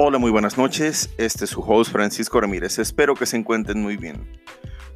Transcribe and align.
Hola, 0.00 0.18
muy 0.18 0.30
buenas 0.30 0.56
noches. 0.56 1.10
Este 1.18 1.44
es 1.44 1.50
su 1.50 1.60
host 1.60 1.90
Francisco 1.90 2.40
Ramírez. 2.40 2.78
Espero 2.78 3.16
que 3.16 3.26
se 3.26 3.36
encuentren 3.36 3.82
muy 3.82 3.96
bien. 3.96 4.28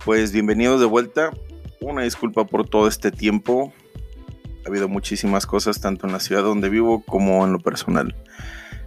Pues 0.04 0.30
bienvenidos 0.30 0.78
de 0.78 0.86
vuelta. 0.86 1.32
Una 1.80 2.02
disculpa 2.02 2.44
por 2.46 2.68
todo 2.68 2.86
este 2.86 3.10
tiempo. 3.10 3.72
Ha 4.64 4.68
habido 4.68 4.86
muchísimas 4.86 5.44
cosas 5.44 5.80
tanto 5.80 6.06
en 6.06 6.12
la 6.12 6.20
ciudad 6.20 6.44
donde 6.44 6.68
vivo 6.68 7.02
como 7.02 7.44
en 7.44 7.52
lo 7.52 7.58
personal. 7.58 8.14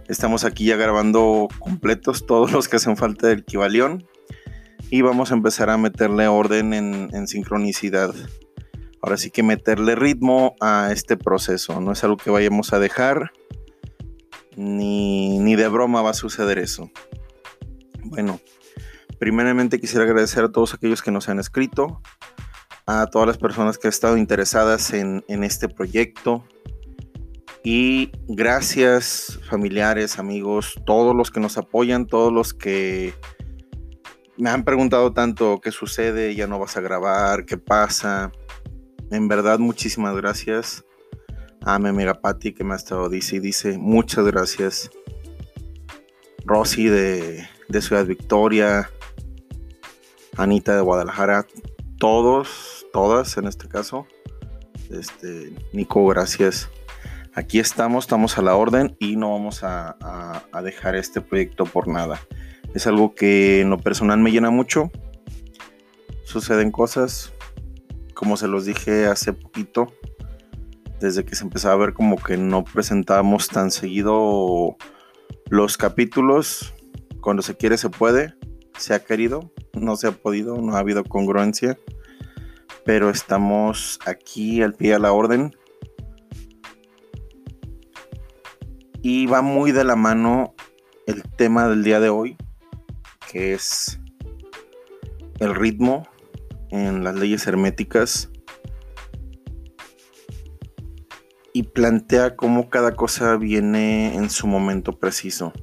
Estamos 0.08 0.44
aquí 0.44 0.64
ya 0.64 0.76
grabando 0.76 1.48
completos 1.58 2.24
todos 2.24 2.50
los 2.50 2.66
que 2.66 2.76
hacen 2.76 2.96
falta 2.96 3.26
del 3.26 3.44
Kibalión 3.44 4.06
y 4.88 5.02
vamos 5.02 5.32
a 5.32 5.34
empezar 5.34 5.68
a 5.68 5.76
meterle 5.76 6.28
orden 6.28 6.72
en, 6.72 7.10
en 7.12 7.28
sincronicidad. 7.28 8.14
Ahora 9.02 9.18
sí 9.18 9.30
que 9.30 9.42
meterle 9.42 9.94
ritmo 9.94 10.54
a 10.62 10.88
este 10.92 11.18
proceso. 11.18 11.78
No 11.82 11.92
es 11.92 12.02
algo 12.04 12.16
que 12.16 12.30
vayamos 12.30 12.72
a 12.72 12.78
dejar 12.78 13.32
ni, 14.56 15.54
de 15.54 15.68
broma 15.68 16.02
va 16.02 16.10
a 16.10 16.14
suceder 16.14 16.58
eso. 16.58 16.90
Bueno, 18.02 18.40
primeramente 19.18 19.78
quisiera 19.78 20.04
agradecer 20.04 20.44
a 20.44 20.52
todos 20.52 20.74
aquellos 20.74 21.02
que 21.02 21.10
nos 21.10 21.28
han 21.28 21.38
escrito, 21.38 22.00
a 22.86 23.06
todas 23.06 23.28
las 23.28 23.38
personas 23.38 23.78
que 23.78 23.88
han 23.88 23.92
estado 23.92 24.16
interesadas 24.16 24.92
en, 24.92 25.24
en 25.28 25.44
este 25.44 25.68
proyecto. 25.68 26.44
Y 27.62 28.12
gracias 28.28 29.40
familiares, 29.48 30.18
amigos, 30.18 30.80
todos 30.86 31.14
los 31.14 31.30
que 31.30 31.40
nos 31.40 31.58
apoyan, 31.58 32.06
todos 32.06 32.32
los 32.32 32.54
que 32.54 33.12
me 34.38 34.50
han 34.50 34.64
preguntado 34.64 35.12
tanto 35.12 35.60
qué 35.60 35.72
sucede, 35.72 36.34
ya 36.34 36.46
no 36.46 36.58
vas 36.58 36.76
a 36.76 36.80
grabar, 36.80 37.44
qué 37.44 37.58
pasa. 37.58 38.30
En 39.10 39.28
verdad, 39.28 39.58
muchísimas 39.58 40.14
gracias 40.16 40.85
a 41.66 41.80
mi 41.80 41.88
amiga 41.88 42.14
Patti 42.14 42.52
que 42.52 42.62
me 42.62 42.74
ha 42.74 42.76
estado 42.76 43.08
dice 43.08 43.40
dice 43.40 43.76
muchas 43.76 44.24
gracias. 44.24 44.88
Rosy 46.44 46.86
de, 46.86 47.44
Ciudad 47.80 48.06
Victoria, 48.06 48.88
Anita 50.36 50.76
de 50.76 50.82
Guadalajara, 50.82 51.44
todos, 51.98 52.86
todas 52.92 53.36
en 53.36 53.48
este 53.48 53.66
caso. 53.66 54.06
Este, 54.90 55.52
Nico, 55.72 56.06
gracias. 56.06 56.70
Aquí 57.34 57.58
estamos, 57.58 58.04
estamos 58.04 58.38
a 58.38 58.42
la 58.42 58.54
orden 58.54 58.96
y 59.00 59.16
no 59.16 59.32
vamos 59.32 59.64
a, 59.64 59.96
a 60.52 60.62
dejar 60.62 60.94
este 60.94 61.20
proyecto 61.20 61.64
por 61.66 61.88
nada. 61.88 62.20
Es 62.74 62.86
algo 62.86 63.16
que 63.16 63.62
en 63.62 63.70
lo 63.70 63.78
personal 63.78 64.20
me 64.20 64.30
llena 64.30 64.50
mucho. 64.50 64.92
Suceden 66.22 66.70
cosas, 66.70 67.32
como 68.14 68.36
se 68.36 68.46
los 68.46 68.66
dije 68.66 69.06
hace 69.06 69.32
poquito 69.32 69.92
desde 71.00 71.24
que 71.24 71.34
se 71.34 71.44
empezaba 71.44 71.74
a 71.74 71.78
ver 71.78 71.94
como 71.94 72.16
que 72.16 72.36
no 72.36 72.64
presentábamos 72.64 73.48
tan 73.48 73.70
seguido 73.70 74.76
los 75.48 75.76
capítulos. 75.76 76.74
Cuando 77.20 77.42
se 77.42 77.56
quiere 77.56 77.76
se 77.76 77.90
puede, 77.90 78.34
se 78.78 78.94
ha 78.94 79.04
querido, 79.04 79.52
no 79.74 79.96
se 79.96 80.08
ha 80.08 80.12
podido, 80.12 80.56
no 80.60 80.76
ha 80.76 80.80
habido 80.80 81.04
congruencia. 81.04 81.78
Pero 82.84 83.10
estamos 83.10 83.98
aquí 84.06 84.62
al 84.62 84.74
pie 84.74 84.94
a 84.94 84.98
la 84.98 85.12
orden. 85.12 85.54
Y 89.02 89.26
va 89.26 89.42
muy 89.42 89.72
de 89.72 89.84
la 89.84 89.96
mano 89.96 90.54
el 91.06 91.22
tema 91.22 91.68
del 91.68 91.84
día 91.84 92.00
de 92.00 92.08
hoy, 92.08 92.36
que 93.30 93.52
es 93.54 94.00
el 95.38 95.54
ritmo 95.54 96.08
en 96.70 97.04
las 97.04 97.14
leyes 97.14 97.46
herméticas 97.46 98.30
y 101.56 101.62
plantea 101.62 102.36
cómo 102.36 102.68
cada 102.68 102.94
cosa 102.96 103.34
viene 103.38 104.14
en 104.14 104.28
su 104.28 104.46
momento 104.46 104.92
preciso, 104.92 105.54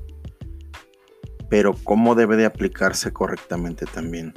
pero 1.51 1.75
cómo 1.83 2.15
debe 2.15 2.35
de 2.35 2.45
aplicarse 2.45 3.13
correctamente 3.13 3.85
también. 3.85 4.33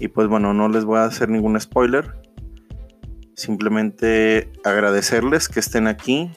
Y 0.00 0.08
pues 0.08 0.26
bueno, 0.26 0.54
no 0.54 0.68
les 0.68 0.84
voy 0.84 0.98
a 0.98 1.04
hacer 1.04 1.28
ningún 1.28 1.60
spoiler, 1.60 2.20
simplemente 3.36 4.50
agradecerles 4.64 5.48
que 5.48 5.60
estén 5.60 5.86
aquí. 5.86 6.32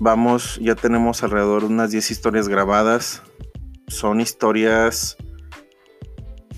Vamos, 0.00 0.58
ya 0.58 0.74
tenemos 0.74 1.22
alrededor 1.22 1.60
de 1.60 1.68
unas 1.68 1.90
10 1.90 2.12
historias 2.12 2.48
grabadas. 2.48 3.22
Son 3.88 4.22
historias... 4.22 5.18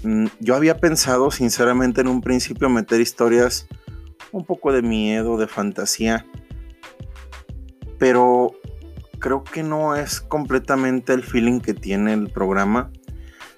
Mm, 0.05 0.27
yo 0.39 0.55
había 0.55 0.79
pensado 0.79 1.33
sinceramente 1.33 2.01
en 2.01 2.07
un 2.07 2.21
principio 2.21 2.69
meter 2.69 3.01
historias 3.01 3.67
un 4.35 4.45
poco 4.45 4.73
de 4.73 4.83
miedo, 4.83 5.37
de 5.39 5.47
fantasía, 5.47 6.27
pero 7.99 8.51
creo 9.21 9.45
que 9.45 9.63
no 9.63 9.95
es 9.95 10.21
completamente 10.21 11.13
el 11.13 11.23
feeling 11.23 11.61
que 11.61 11.73
tiene 11.73 12.13
el 12.13 12.31
programa. 12.31 12.91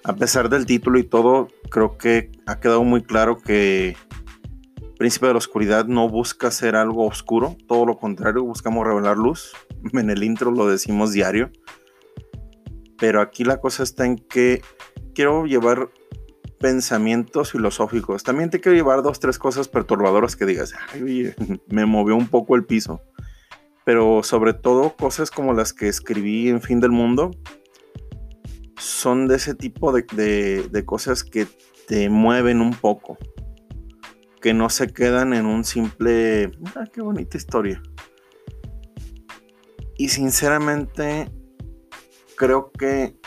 A 0.03 0.15
pesar 0.15 0.49
del 0.49 0.65
título 0.65 0.99
y 0.99 1.03
todo, 1.03 1.47
creo 1.69 1.97
que 1.97 2.31
ha 2.45 2.59
quedado 2.59 2.83
muy 2.83 3.01
claro 3.03 3.39
que 3.39 3.97
Príncipe 4.97 5.27
de 5.27 5.33
la 5.33 5.39
Oscuridad 5.39 5.85
no 5.85 6.09
busca 6.09 6.49
ser 6.51 6.75
algo 6.75 7.05
oscuro, 7.05 7.55
todo 7.67 7.85
lo 7.85 7.97
contrario, 7.97 8.43
buscamos 8.43 8.85
revelar 8.85 9.17
luz. 9.17 9.53
En 9.93 10.09
el 10.09 10.23
intro 10.23 10.51
lo 10.51 10.67
decimos 10.67 11.11
diario. 11.11 11.51
Pero 12.97 13.21
aquí 13.21 13.43
la 13.43 13.59
cosa 13.59 13.83
está 13.83 14.05
en 14.05 14.17
que 14.17 14.61
quiero 15.13 15.45
llevar 15.45 15.89
pensamientos 16.59 17.51
filosóficos. 17.51 18.23
También 18.23 18.49
te 18.49 18.59
quiero 18.59 18.75
llevar 18.75 19.03
dos, 19.03 19.19
tres 19.19 19.37
cosas 19.37 19.67
perturbadoras 19.67 20.35
que 20.35 20.45
digas, 20.45 20.73
Ay, 20.93 21.33
me 21.67 21.85
movió 21.85 22.15
un 22.15 22.27
poco 22.27 22.55
el 22.55 22.65
piso. 22.65 23.01
Pero 23.85 24.21
sobre 24.23 24.53
todo 24.53 24.95
cosas 24.95 25.31
como 25.31 25.53
las 25.53 25.73
que 25.73 25.87
escribí 25.87 26.49
en 26.49 26.61
Fin 26.61 26.79
del 26.79 26.91
Mundo 26.91 27.31
son 28.77 29.27
de 29.27 29.35
ese 29.37 29.55
tipo 29.55 29.91
de, 29.91 30.03
de 30.69 30.85
cosas 30.85 31.23
que 31.23 31.47
te 31.87 32.09
mueven 32.09 32.61
un 32.61 32.73
poco. 32.73 33.17
Que 34.41 34.53
no 34.53 34.69
se 34.69 34.87
quedan 34.87 35.33
en 35.33 35.45
un 35.45 35.63
simple, 35.63 36.51
ah, 36.75 36.85
qué 36.91 37.01
bonita 37.01 37.37
historia. 37.37 37.81
Y 39.97 40.09
sinceramente 40.09 41.31
creo 42.35 42.71
que 42.71 43.17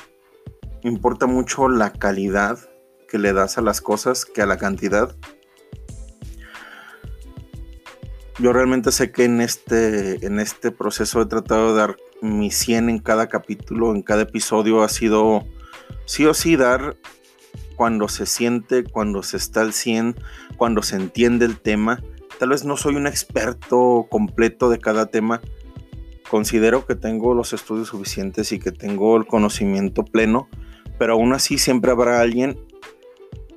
importa 0.82 1.26
mucho 1.26 1.68
la 1.68 1.92
calidad 1.92 2.69
que 3.10 3.18
le 3.18 3.32
das 3.32 3.58
a 3.58 3.60
las 3.60 3.80
cosas 3.80 4.24
que 4.24 4.40
a 4.40 4.46
la 4.46 4.56
cantidad. 4.56 5.14
Yo 8.38 8.52
realmente 8.54 8.92
sé 8.92 9.10
que 9.12 9.24
en 9.24 9.40
este, 9.40 10.24
en 10.24 10.38
este 10.38 10.70
proceso 10.70 11.20
he 11.20 11.26
tratado 11.26 11.74
de 11.74 11.80
dar 11.80 11.96
mi 12.22 12.50
100 12.50 12.88
en 12.88 12.98
cada 13.00 13.28
capítulo, 13.28 13.94
en 13.94 14.02
cada 14.02 14.22
episodio 14.22 14.82
ha 14.82 14.88
sido 14.88 15.44
sí 16.06 16.24
o 16.24 16.32
sí 16.32 16.56
dar 16.56 16.96
cuando 17.76 18.08
se 18.08 18.26
siente, 18.26 18.84
cuando 18.84 19.22
se 19.22 19.36
está 19.36 19.62
al 19.62 19.72
100, 19.72 20.14
cuando 20.56 20.82
se 20.82 20.96
entiende 20.96 21.44
el 21.44 21.58
tema. 21.58 22.02
Tal 22.38 22.50
vez 22.50 22.64
no 22.64 22.76
soy 22.76 22.94
un 22.94 23.06
experto 23.06 24.06
completo 24.08 24.70
de 24.70 24.78
cada 24.78 25.06
tema. 25.06 25.40
Considero 26.30 26.86
que 26.86 26.94
tengo 26.94 27.34
los 27.34 27.52
estudios 27.52 27.88
suficientes 27.88 28.52
y 28.52 28.60
que 28.60 28.70
tengo 28.70 29.16
el 29.16 29.26
conocimiento 29.26 30.04
pleno, 30.04 30.48
pero 30.98 31.14
aún 31.14 31.32
así 31.32 31.58
siempre 31.58 31.90
habrá 31.90 32.20
alguien 32.20 32.69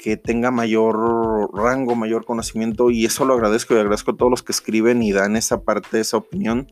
que 0.03 0.17
tenga 0.17 0.51
mayor 0.51 1.49
rango, 1.53 1.95
mayor 1.95 2.25
conocimiento 2.25 2.91
y 2.91 3.05
eso 3.05 3.23
lo 3.23 3.35
agradezco 3.35 3.73
y 3.73 3.77
agradezco 3.77 4.11
a 4.11 4.17
todos 4.17 4.29
los 4.29 4.43
que 4.43 4.51
escriben 4.51 5.01
y 5.01 5.13
dan 5.13 5.37
esa 5.37 5.61
parte, 5.61 6.01
esa 6.01 6.17
opinión 6.17 6.67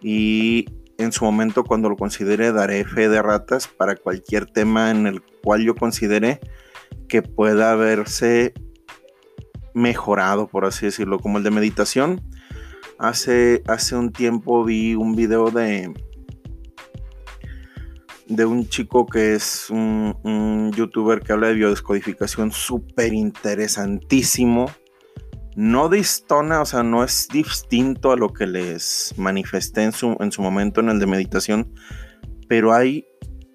y 0.00 0.64
en 0.96 1.12
su 1.12 1.26
momento 1.26 1.64
cuando 1.64 1.90
lo 1.90 1.96
considere 1.96 2.52
daré 2.52 2.86
fe 2.86 3.10
de 3.10 3.20
ratas 3.20 3.68
para 3.68 3.94
cualquier 3.94 4.46
tema 4.46 4.90
en 4.90 5.06
el 5.06 5.20
cual 5.44 5.64
yo 5.64 5.74
considere 5.74 6.40
que 7.10 7.20
pueda 7.20 7.74
verse 7.76 8.54
mejorado, 9.74 10.48
por 10.48 10.64
así 10.64 10.86
decirlo, 10.86 11.18
como 11.18 11.36
el 11.36 11.44
de 11.44 11.50
meditación. 11.50 12.22
Hace, 12.98 13.62
hace 13.66 13.96
un 13.96 14.12
tiempo 14.12 14.64
vi 14.64 14.94
un 14.94 15.14
video 15.14 15.50
de, 15.50 15.92
de 18.28 18.44
un 18.44 18.68
chico 18.68 19.06
que 19.06 19.34
es 19.34 19.70
un, 19.70 20.72
youtuber 20.76 21.20
que 21.20 21.32
habla 21.32 21.48
de 21.48 21.54
biodescodificación 21.54 22.52
súper 22.52 23.12
interesantísimo. 23.12 24.70
no 25.54 25.88
distona, 25.88 26.60
o 26.60 26.66
sea, 26.66 26.82
no 26.82 27.02
es 27.02 27.28
distinto 27.28 28.12
a 28.12 28.16
lo 28.16 28.32
que 28.32 28.46
les 28.46 29.14
manifesté 29.16 29.84
en 29.84 29.92
su, 29.92 30.16
en 30.20 30.30
su 30.30 30.42
momento 30.42 30.80
en 30.80 30.90
el 30.90 30.98
de 30.98 31.06
meditación, 31.06 31.72
pero 32.46 32.74
hay 32.74 33.06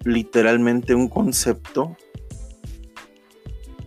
literalmente 0.04 0.96
un 0.96 1.08
concepto 1.08 1.96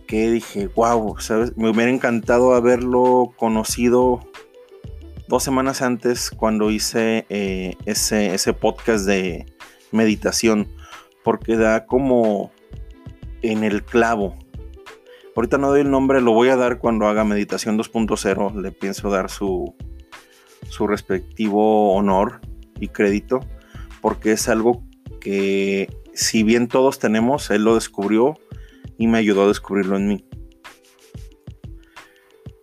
que 0.06 0.30
dije, 0.30 0.68
wow, 0.68 1.18
¿sabes? 1.18 1.56
Me 1.56 1.68
hubiera 1.68 1.90
encantado 1.90 2.54
haberlo 2.54 3.34
conocido 3.36 4.20
dos 5.28 5.42
semanas 5.42 5.82
antes 5.82 6.30
cuando 6.30 6.70
hice 6.70 7.26
eh, 7.28 7.76
ese, 7.84 8.34
ese 8.34 8.52
podcast 8.52 9.04
de 9.04 9.46
meditación, 9.92 10.68
porque 11.26 11.56
da 11.56 11.86
como 11.86 12.52
en 13.42 13.64
el 13.64 13.82
clavo. 13.82 14.36
Ahorita 15.34 15.58
no 15.58 15.70
doy 15.70 15.80
el 15.80 15.90
nombre, 15.90 16.20
lo 16.20 16.30
voy 16.30 16.50
a 16.50 16.56
dar 16.56 16.78
cuando 16.78 17.08
haga 17.08 17.24
meditación 17.24 17.76
2.0, 17.76 18.54
le 18.54 18.70
pienso 18.70 19.10
dar 19.10 19.28
su, 19.28 19.74
su 20.68 20.86
respectivo 20.86 21.94
honor 21.94 22.40
y 22.78 22.86
crédito, 22.86 23.40
porque 24.00 24.30
es 24.30 24.48
algo 24.48 24.84
que 25.20 25.92
si 26.14 26.44
bien 26.44 26.68
todos 26.68 27.00
tenemos, 27.00 27.50
él 27.50 27.64
lo 27.64 27.74
descubrió 27.74 28.38
y 28.96 29.08
me 29.08 29.18
ayudó 29.18 29.46
a 29.46 29.48
descubrirlo 29.48 29.96
en 29.96 30.06
mí. 30.06 30.24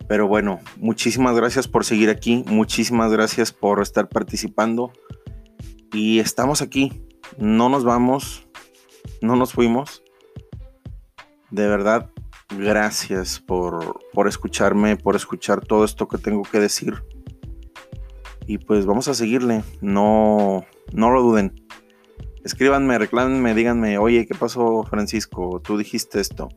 Pero 0.08 0.26
bueno, 0.26 0.60
muchísimas 0.78 1.36
gracias 1.36 1.68
por 1.68 1.84
seguir 1.84 2.08
aquí, 2.08 2.44
muchísimas 2.46 3.12
gracias 3.12 3.52
por 3.52 3.82
estar 3.82 4.08
participando 4.08 4.90
y 5.92 6.18
estamos 6.18 6.62
aquí, 6.62 7.04
no 7.36 7.68
nos 7.68 7.84
vamos, 7.84 8.43
no 9.24 9.36
nos 9.36 9.52
fuimos. 9.52 10.02
De 11.50 11.66
verdad, 11.66 12.10
gracias 12.56 13.40
por, 13.40 14.00
por 14.12 14.28
escucharme, 14.28 14.96
por 14.96 15.16
escuchar 15.16 15.64
todo 15.64 15.84
esto 15.84 16.08
que 16.08 16.18
tengo 16.18 16.42
que 16.42 16.60
decir. 16.60 17.02
Y 18.46 18.58
pues 18.58 18.86
vamos 18.86 19.08
a 19.08 19.14
seguirle, 19.14 19.64
no, 19.80 20.64
no 20.92 21.10
lo 21.10 21.22
duden. 21.22 21.54
Escríbanme, 22.44 22.98
reclámenme, 22.98 23.54
díganme, 23.54 23.96
oye, 23.96 24.26
¿qué 24.26 24.34
pasó 24.34 24.82
Francisco? 24.84 25.62
Tú 25.64 25.78
dijiste 25.78 26.20
esto. 26.20 26.48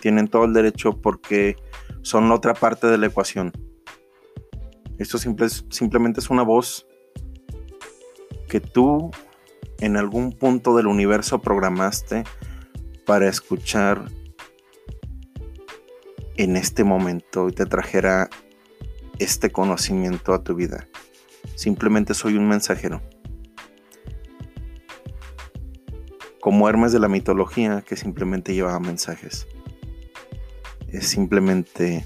Tienen 0.00 0.28
todo 0.28 0.44
el 0.44 0.52
derecho 0.52 1.00
porque 1.00 1.56
son 2.02 2.28
la 2.28 2.34
otra 2.34 2.54
parte 2.54 2.86
de 2.86 2.98
la 2.98 3.06
ecuación. 3.06 3.52
Esto 4.98 5.16
simplemente 5.16 6.20
es 6.20 6.28
una 6.28 6.42
voz 6.42 6.86
que 8.48 8.60
tú 8.60 9.10
en 9.80 9.96
algún 9.96 10.32
punto 10.32 10.76
del 10.76 10.86
universo 10.86 11.40
programaste 11.40 12.24
para 13.06 13.28
escuchar 13.28 14.10
en 16.36 16.56
este 16.56 16.84
momento 16.84 17.48
y 17.48 17.52
te 17.52 17.66
trajera 17.66 18.28
este 19.18 19.50
conocimiento 19.50 20.32
a 20.32 20.42
tu 20.42 20.54
vida. 20.54 20.86
Simplemente 21.54 22.14
soy 22.14 22.36
un 22.36 22.48
mensajero. 22.48 23.02
como 26.40 26.68
Hermes 26.68 26.92
de 26.92 26.98
la 26.98 27.08
mitología 27.08 27.82
que 27.82 27.96
simplemente 27.96 28.54
llevaba 28.54 28.80
mensajes. 28.80 29.46
Es 30.88 31.06
simplemente 31.06 32.04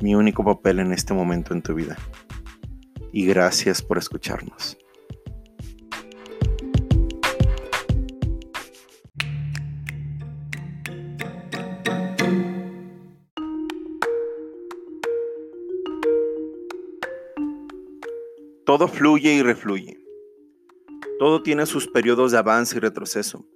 mi 0.00 0.14
único 0.14 0.44
papel 0.44 0.80
en 0.80 0.92
este 0.92 1.14
momento 1.14 1.54
en 1.54 1.62
tu 1.62 1.74
vida. 1.74 1.96
Y 3.12 3.26
gracias 3.26 3.82
por 3.82 3.98
escucharnos. 3.98 4.78
Todo 18.76 18.88
fluye 18.88 19.32
y 19.32 19.42
refluye. 19.42 19.98
Todo 21.18 21.42
tiene 21.42 21.64
sus 21.64 21.88
periodos 21.88 22.32
de 22.32 22.36
avance 22.36 22.76
y 22.76 22.80
retroceso. 22.80 23.46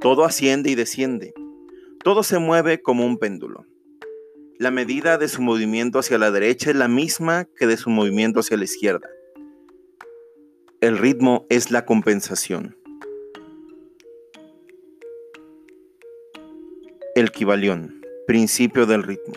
Todo 0.00 0.24
asciende 0.24 0.68
y 0.68 0.74
desciende. 0.74 1.32
Todo 2.02 2.24
se 2.24 2.40
mueve 2.40 2.82
como 2.82 3.06
un 3.06 3.18
péndulo. 3.18 3.66
La 4.58 4.72
medida 4.72 5.16
de 5.16 5.28
su 5.28 5.42
movimiento 5.42 6.00
hacia 6.00 6.18
la 6.18 6.32
derecha 6.32 6.70
es 6.70 6.76
la 6.76 6.88
misma 6.88 7.44
que 7.56 7.68
de 7.68 7.76
su 7.76 7.88
movimiento 7.88 8.40
hacia 8.40 8.56
la 8.56 8.64
izquierda. 8.64 9.08
El 10.80 10.98
ritmo 10.98 11.46
es 11.50 11.70
la 11.70 11.84
compensación. 11.84 12.76
El 17.14 17.30
Kibalión, 17.30 18.02
principio 18.26 18.86
del 18.86 19.04
ritmo. 19.04 19.34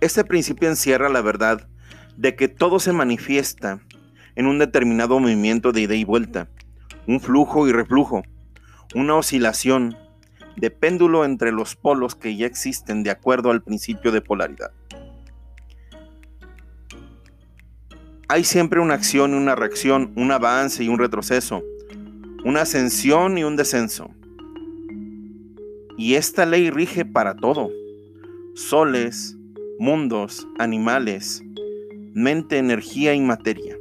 Este 0.00 0.24
principio 0.24 0.68
encierra 0.68 1.08
la 1.08 1.22
verdad 1.22 1.69
de 2.20 2.36
que 2.36 2.48
todo 2.48 2.78
se 2.80 2.92
manifiesta 2.92 3.80
en 4.36 4.46
un 4.46 4.58
determinado 4.58 5.18
movimiento 5.18 5.72
de 5.72 5.80
ida 5.80 5.94
y 5.94 6.04
vuelta, 6.04 6.50
un 7.06 7.18
flujo 7.18 7.66
y 7.66 7.72
reflujo, 7.72 8.22
una 8.94 9.14
oscilación 9.14 9.96
de 10.54 10.70
péndulo 10.70 11.24
entre 11.24 11.50
los 11.50 11.76
polos 11.76 12.14
que 12.14 12.36
ya 12.36 12.44
existen 12.44 13.02
de 13.02 13.10
acuerdo 13.10 13.50
al 13.50 13.62
principio 13.62 14.12
de 14.12 14.20
polaridad. 14.20 14.70
Hay 18.28 18.44
siempre 18.44 18.80
una 18.80 18.94
acción 18.94 19.32
y 19.32 19.36
una 19.38 19.54
reacción, 19.54 20.12
un 20.14 20.30
avance 20.30 20.84
y 20.84 20.88
un 20.88 20.98
retroceso, 20.98 21.64
una 22.44 22.60
ascensión 22.62 23.38
y 23.38 23.44
un 23.44 23.56
descenso. 23.56 24.10
Y 25.96 26.16
esta 26.16 26.44
ley 26.44 26.68
rige 26.68 27.06
para 27.06 27.34
todo. 27.34 27.70
Soles, 28.54 29.38
mundos, 29.78 30.46
animales, 30.58 31.42
mente, 32.14 32.58
energía 32.58 33.14
y 33.14 33.20
materia. 33.20 33.76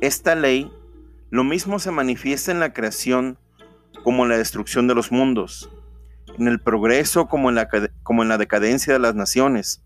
Esta 0.00 0.34
ley 0.34 0.70
lo 1.30 1.44
mismo 1.44 1.78
se 1.78 1.90
manifiesta 1.90 2.52
en 2.52 2.60
la 2.60 2.72
creación 2.72 3.38
como 4.02 4.24
en 4.24 4.30
la 4.30 4.38
destrucción 4.38 4.86
de 4.86 4.94
los 4.94 5.12
mundos, 5.12 5.70
en 6.38 6.48
el 6.48 6.60
progreso 6.60 7.26
como 7.26 7.48
en 7.48 7.56
la, 7.56 7.68
como 8.02 8.22
en 8.22 8.28
la 8.28 8.38
decadencia 8.38 8.92
de 8.92 8.98
las 8.98 9.14
naciones, 9.14 9.82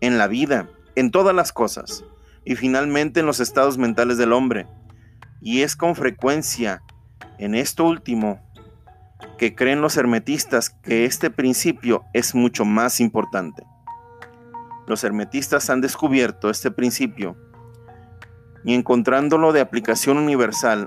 en 0.00 0.18
la 0.18 0.26
vida, 0.26 0.68
en 0.94 1.10
todas 1.10 1.34
las 1.34 1.52
cosas, 1.52 2.04
y 2.44 2.56
finalmente 2.56 3.20
en 3.20 3.26
los 3.26 3.40
estados 3.40 3.76
mentales 3.76 4.18
del 4.18 4.32
hombre. 4.32 4.66
Y 5.42 5.62
es 5.62 5.76
con 5.76 5.96
frecuencia 5.96 6.82
en 7.38 7.54
esto 7.54 7.84
último 7.84 8.40
que 9.38 9.54
creen 9.54 9.80
los 9.80 9.96
hermetistas 9.96 10.70
que 10.70 11.04
este 11.04 11.30
principio 11.30 12.04
es 12.12 12.34
mucho 12.34 12.64
más 12.64 13.00
importante. 13.00 13.64
Los 14.86 15.04
hermetistas 15.04 15.68
han 15.70 15.80
descubierto 15.80 16.50
este 16.50 16.70
principio 16.70 17.36
y 18.64 18.74
encontrándolo 18.74 19.52
de 19.52 19.60
aplicación 19.60 20.18
universal, 20.18 20.86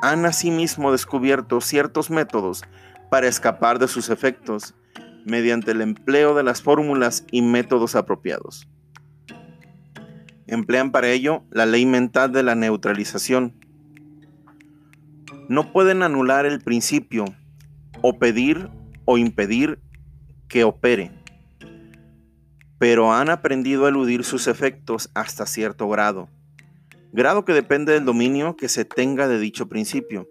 han 0.00 0.24
asimismo 0.24 0.92
descubierto 0.92 1.60
ciertos 1.60 2.10
métodos 2.10 2.62
para 3.10 3.26
escapar 3.28 3.78
de 3.78 3.88
sus 3.88 4.10
efectos 4.10 4.74
mediante 5.24 5.72
el 5.72 5.80
empleo 5.80 6.34
de 6.34 6.42
las 6.42 6.62
fórmulas 6.62 7.24
y 7.30 7.42
métodos 7.42 7.94
apropiados. 7.94 8.68
Emplean 10.46 10.92
para 10.92 11.08
ello 11.08 11.42
la 11.50 11.66
ley 11.66 11.84
mental 11.84 12.32
de 12.32 12.42
la 12.42 12.54
neutralización. 12.54 13.54
No 15.48 15.72
pueden 15.72 16.02
anular 16.02 16.46
el 16.46 16.60
principio 16.60 17.24
o 18.00 18.18
pedir 18.18 18.70
o 19.04 19.18
impedir 19.18 19.80
que 20.48 20.64
opere 20.64 21.17
pero 22.78 23.12
han 23.12 23.28
aprendido 23.28 23.84
a 23.84 23.88
eludir 23.88 24.24
sus 24.24 24.46
efectos 24.46 25.10
hasta 25.14 25.46
cierto 25.46 25.88
grado, 25.88 26.28
grado 27.12 27.44
que 27.44 27.52
depende 27.52 27.92
del 27.92 28.04
dominio 28.04 28.56
que 28.56 28.68
se 28.68 28.84
tenga 28.84 29.28
de 29.28 29.38
dicho 29.38 29.68
principio. 29.68 30.28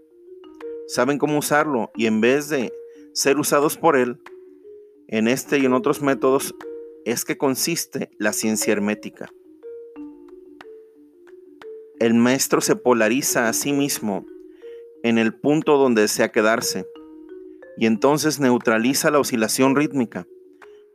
Saben 0.88 1.18
cómo 1.18 1.38
usarlo 1.38 1.92
y 1.96 2.06
en 2.06 2.22
vez 2.22 2.48
de 2.50 2.72
ser 3.14 3.38
usados 3.38 3.78
por 3.78 3.98
él, 3.98 4.22
en 5.08 5.28
este 5.28 5.58
y 5.60 5.66
en 5.66 5.74
otros 5.74 6.02
métodos 6.02 6.56
es 7.06 7.26
que 7.26 7.38
consiste 7.38 8.10
la 8.18 8.34
ciencia 8.34 8.74
hermética. 8.74 9.30
El 12.00 12.14
maestro 12.14 12.62
se 12.62 12.76
polariza 12.76 13.50
a 13.50 13.54
sí 13.54 13.74
mismo 13.74 14.26
en 15.04 15.18
el 15.18 15.34
punto 15.34 15.78
donde 15.78 16.02
desea 16.02 16.32
quedarse 16.32 16.86
y 17.78 17.86
entonces 17.86 18.40
neutraliza 18.40 19.10
la 19.10 19.20
oscilación 19.20 19.76
rítmica, 19.76 20.28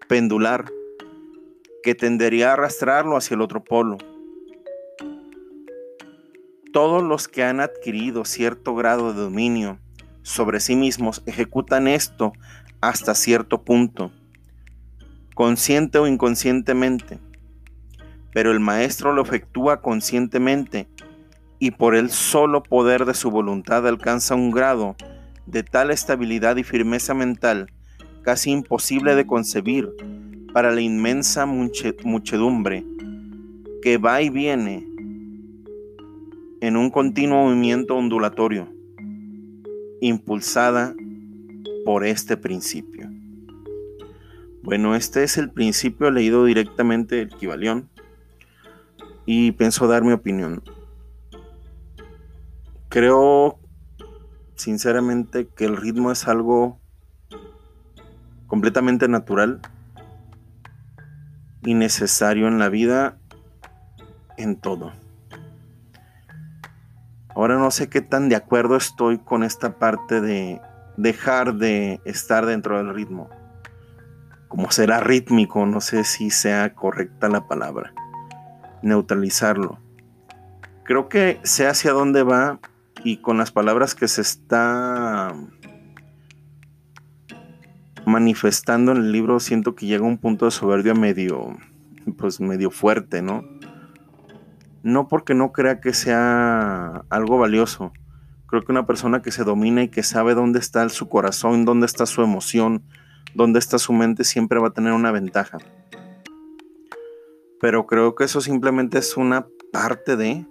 pendular, 0.09 0.67
que 1.83 1.95
tendería 1.95 2.51
a 2.51 2.53
arrastrarlo 2.55 3.17
hacia 3.17 3.35
el 3.35 3.41
otro 3.41 3.63
polo. 3.63 3.99
Todos 6.73 7.03
los 7.03 7.29
que 7.29 7.45
han 7.45 7.61
adquirido 7.61 8.25
cierto 8.25 8.75
grado 8.75 9.13
de 9.13 9.21
dominio 9.21 9.79
sobre 10.23 10.61
sí 10.61 10.77
mismos 10.77 11.23
ejecutan 11.27 11.89
esto 11.89 12.33
hasta 12.81 13.15
cierto 13.15 13.63
punto, 13.63 14.11
consciente 15.35 15.99
o 15.99 16.07
inconscientemente, 16.07 17.19
pero 18.33 18.53
el 18.53 18.61
maestro 18.61 19.13
lo 19.13 19.23
efectúa 19.23 19.83
conscientemente 19.83 20.89
y 21.59 21.73
por 21.73 21.95
el 21.95 22.11
solo 22.11 22.63
poder 22.63 23.05
de 23.05 23.15
su 23.15 23.31
voluntad 23.31 23.87
alcanza 23.87 24.35
un 24.35 24.51
grado 24.51 24.97
de 25.47 25.63
tal 25.63 25.91
estabilidad 25.91 26.57
y 26.57 26.65
firmeza 26.65 27.15
mental 27.15 27.73
casi 28.23 28.51
imposible 28.51 29.15
de 29.15 29.27
concebir 29.27 29.91
para 30.53 30.71
la 30.71 30.81
inmensa 30.81 31.47
muchedumbre 31.47 32.85
que 33.81 33.99
va 33.99 34.23
y 34.23 34.31
viene 34.31 34.87
en 36.61 36.77
un 36.77 36.91
continuo 36.91 37.47
movimiento 37.47 37.97
ondulatorio, 37.97 38.69
impulsada 40.01 40.95
por 41.85 42.07
este 42.07 42.37
principio. 42.37 43.11
Bueno, 44.63 44.95
este 44.95 45.25
es 45.25 45.39
el 45.39 45.51
principio 45.51 46.11
leído 46.13 46.45
directamente 46.45 47.17
del 47.17 47.31
Kibalión 47.31 47.89
y 49.27 49.53
pienso 49.53 49.89
dar 49.89 50.05
mi 50.05 50.13
opinión. 50.13 50.63
Creo 52.89 53.59
sinceramente 54.55 55.49
que 55.49 55.65
el 55.65 55.77
ritmo 55.77 56.13
es 56.13 56.29
algo 56.29 56.79
completamente 58.47 59.09
natural 59.09 59.61
y 61.65 61.75
necesario 61.75 62.49
en 62.49 62.59
la 62.59 62.69
vida 62.69 63.17
en 64.37 64.57
todo. 64.57 64.93
Ahora 67.35 67.57
no 67.57 67.71
sé 67.71 67.89
qué 67.89 68.01
tan 68.01 68.29
de 68.29 68.37
acuerdo 68.37 68.77
estoy 68.77 69.19
con 69.19 69.43
esta 69.43 69.79
parte 69.79 70.21
de 70.21 70.61
dejar 70.97 71.55
de 71.55 72.01
estar 72.05 72.47
dentro 72.47 72.77
del 72.77 72.95
ritmo. 72.95 73.31
Como 74.49 74.71
será 74.71 75.01
rítmico, 75.01 75.65
no 75.65 75.81
sé 75.81 76.05
si 76.05 76.31
sea 76.31 76.75
correcta 76.75 77.29
la 77.29 77.49
palabra. 77.49 77.95
Neutralizarlo. 78.83 79.79
Creo 80.85 81.09
que 81.09 81.41
sé 81.43 81.67
hacia 81.67 81.93
dónde 81.93 82.23
va 82.23 82.59
y 83.03 83.19
con 83.19 83.39
las 83.39 83.51
palabras 83.51 83.95
que 83.95 84.09
se 84.09 84.21
está 84.21 85.35
manifestando 88.07 88.93
en 88.93 88.99
el 88.99 89.13
libro 89.13 89.41
siento 89.41 89.75
que 89.75 89.87
llega 89.87 90.05
un 90.05 90.19
punto 90.19 90.45
de 90.45 90.51
soberbia 90.51 90.95
medio 90.95 91.57
pues 92.17 92.41
medio 92.41 92.71
fuerte, 92.71 93.23
¿no? 93.23 93.45
No 94.83 95.09
porque 95.09 95.35
no 95.35 95.53
crea 95.53 95.81
que 95.81 95.95
sea 95.95 97.05
algo 97.09 97.39
valioso. 97.39 97.93
Creo 98.47 98.65
que 98.65 98.73
una 98.73 98.87
persona 98.87 99.23
que 99.23 99.31
se 99.31 99.45
domina 99.45 99.83
y 99.83 99.89
que 99.89 100.03
sabe 100.03 100.35
dónde 100.35 100.59
está 100.59 100.89
su 100.89 101.09
corazón, 101.09 101.65
dónde 101.65 101.87
está 101.87 102.05
su 102.07 102.23
emoción, 102.23 102.83
dónde 103.35 103.59
está 103.59 103.79
su 103.79 103.93
mente, 103.93 104.25
siempre 104.25 104.59
va 104.59 104.69
a 104.69 104.73
tener 104.73 104.93
una 104.93 105.13
ventaja. 105.13 105.59
Pero 107.61 107.87
creo 107.87 108.15
que 108.15 108.25
eso 108.25 108.41
simplemente 108.41 108.99
es 108.99 109.17
una 109.17 109.47
parte 109.73 110.17
de... 110.17 110.47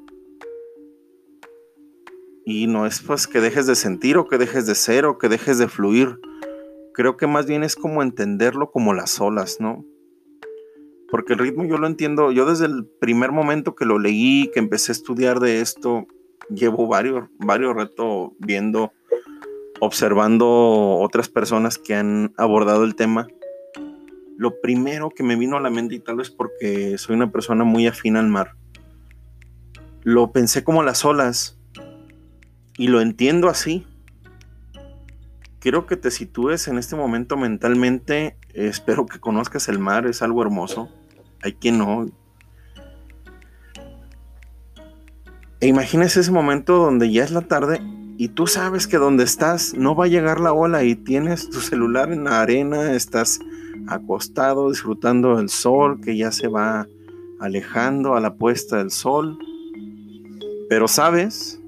Y 2.45 2.67
no 2.67 2.87
es 2.87 3.01
pues 3.01 3.27
que 3.27 3.39
dejes 3.39 3.67
de 3.67 3.75
sentir 3.75 4.17
o 4.17 4.27
que 4.27 4.37
dejes 4.37 4.65
de 4.65 4.75
ser 4.75 5.05
o 5.05 5.17
que 5.17 5.29
dejes 5.29 5.57
de 5.57 5.67
fluir. 5.67 6.19
Creo 6.93 7.17
que 7.17 7.27
más 7.27 7.45
bien 7.45 7.63
es 7.63 7.75
como 7.75 8.03
entenderlo 8.03 8.71
como 8.71 8.93
las 8.93 9.19
olas, 9.21 9.57
¿no? 9.59 9.85
Porque 11.09 11.33
el 11.33 11.39
ritmo 11.39 11.65
yo 11.65 11.77
lo 11.77 11.87
entiendo, 11.87 12.31
yo 12.31 12.45
desde 12.45 12.65
el 12.65 12.85
primer 12.85 13.31
momento 13.31 13.75
que 13.75 13.85
lo 13.85 13.99
leí, 13.99 14.49
que 14.53 14.59
empecé 14.59 14.91
a 14.91 14.93
estudiar 14.93 15.39
de 15.39 15.61
esto, 15.61 16.07
llevo 16.49 16.87
varios, 16.87 17.29
varios 17.37 17.75
retos 17.75 18.31
viendo, 18.39 18.93
observando 19.79 20.97
otras 20.99 21.29
personas 21.29 21.77
que 21.77 21.95
han 21.95 22.33
abordado 22.37 22.83
el 22.83 22.95
tema. 22.95 23.27
Lo 24.37 24.59
primero 24.61 25.09
que 25.09 25.23
me 25.23 25.35
vino 25.35 25.57
a 25.57 25.61
la 25.61 25.69
mente, 25.69 25.95
y 25.95 25.99
tal 25.99 26.15
vez 26.15 26.31
porque 26.31 26.97
soy 26.97 27.15
una 27.15 27.31
persona 27.31 27.63
muy 27.63 27.87
afín 27.87 28.15
al 28.15 28.27
mar, 28.27 28.55
lo 30.03 30.31
pensé 30.31 30.63
como 30.63 30.83
las 30.83 31.05
olas 31.05 31.59
y 32.77 32.87
lo 32.87 33.01
entiendo 33.01 33.49
así. 33.49 33.85
Quiero 35.61 35.85
que 35.85 35.95
te 35.95 36.11
sitúes 36.11 36.67
en 36.67 36.77
este 36.77 36.97
momento 36.97 37.37
mentalmente. 37.37 38.35
Espero 38.53 39.05
que 39.05 39.21
conozcas 39.21 39.69
el 39.69 39.79
mar, 39.79 40.05
es 40.07 40.21
algo 40.21 40.41
hermoso 40.41 40.89
hay 41.43 41.53
quien 41.53 41.77
no. 41.77 42.05
E 45.59 45.67
imagínese 45.67 46.21
ese 46.21 46.31
momento 46.31 46.77
donde 46.77 47.11
ya 47.11 47.23
es 47.23 47.31
la 47.31 47.41
tarde 47.41 47.81
y 48.17 48.29
tú 48.29 48.47
sabes 48.47 48.87
que 48.87 48.97
donde 48.97 49.23
estás 49.23 49.73
no 49.75 49.95
va 49.95 50.05
a 50.05 50.07
llegar 50.07 50.39
la 50.39 50.53
ola 50.53 50.83
y 50.83 50.95
tienes 50.95 51.49
tu 51.49 51.59
celular 51.59 52.11
en 52.11 52.23
la 52.23 52.41
arena, 52.41 52.93
estás 52.93 53.39
acostado 53.87 54.69
disfrutando 54.69 55.37
del 55.37 55.49
sol 55.49 56.01
que 56.01 56.17
ya 56.17 56.31
se 56.31 56.47
va 56.47 56.87
alejando 57.39 58.15
a 58.15 58.21
la 58.21 58.35
puesta 58.35 58.77
del 58.77 58.91
sol. 58.91 59.37
Pero 60.67 60.87
sabes 60.87 61.60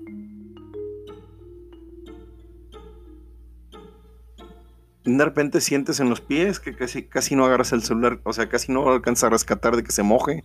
de 5.05 5.25
repente 5.25 5.59
sientes 5.59 5.99
en 5.99 6.09
los 6.09 6.21
pies 6.21 6.59
que 6.59 6.75
casi, 6.75 7.03
casi 7.03 7.35
no 7.35 7.45
agarras 7.45 7.73
el 7.73 7.83
celular, 7.83 8.19
o 8.23 8.31
sea, 8.31 8.47
casi 8.47 8.71
no 8.71 8.89
alcanza 8.89 9.27
a 9.27 9.29
rescatar 9.29 9.75
de 9.75 9.83
que 9.83 9.91
se 9.91 10.03
moje. 10.03 10.43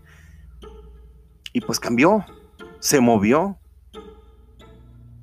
Y 1.53 1.61
pues 1.61 1.79
cambió, 1.79 2.25
se 2.81 3.00
movió. 3.00 3.59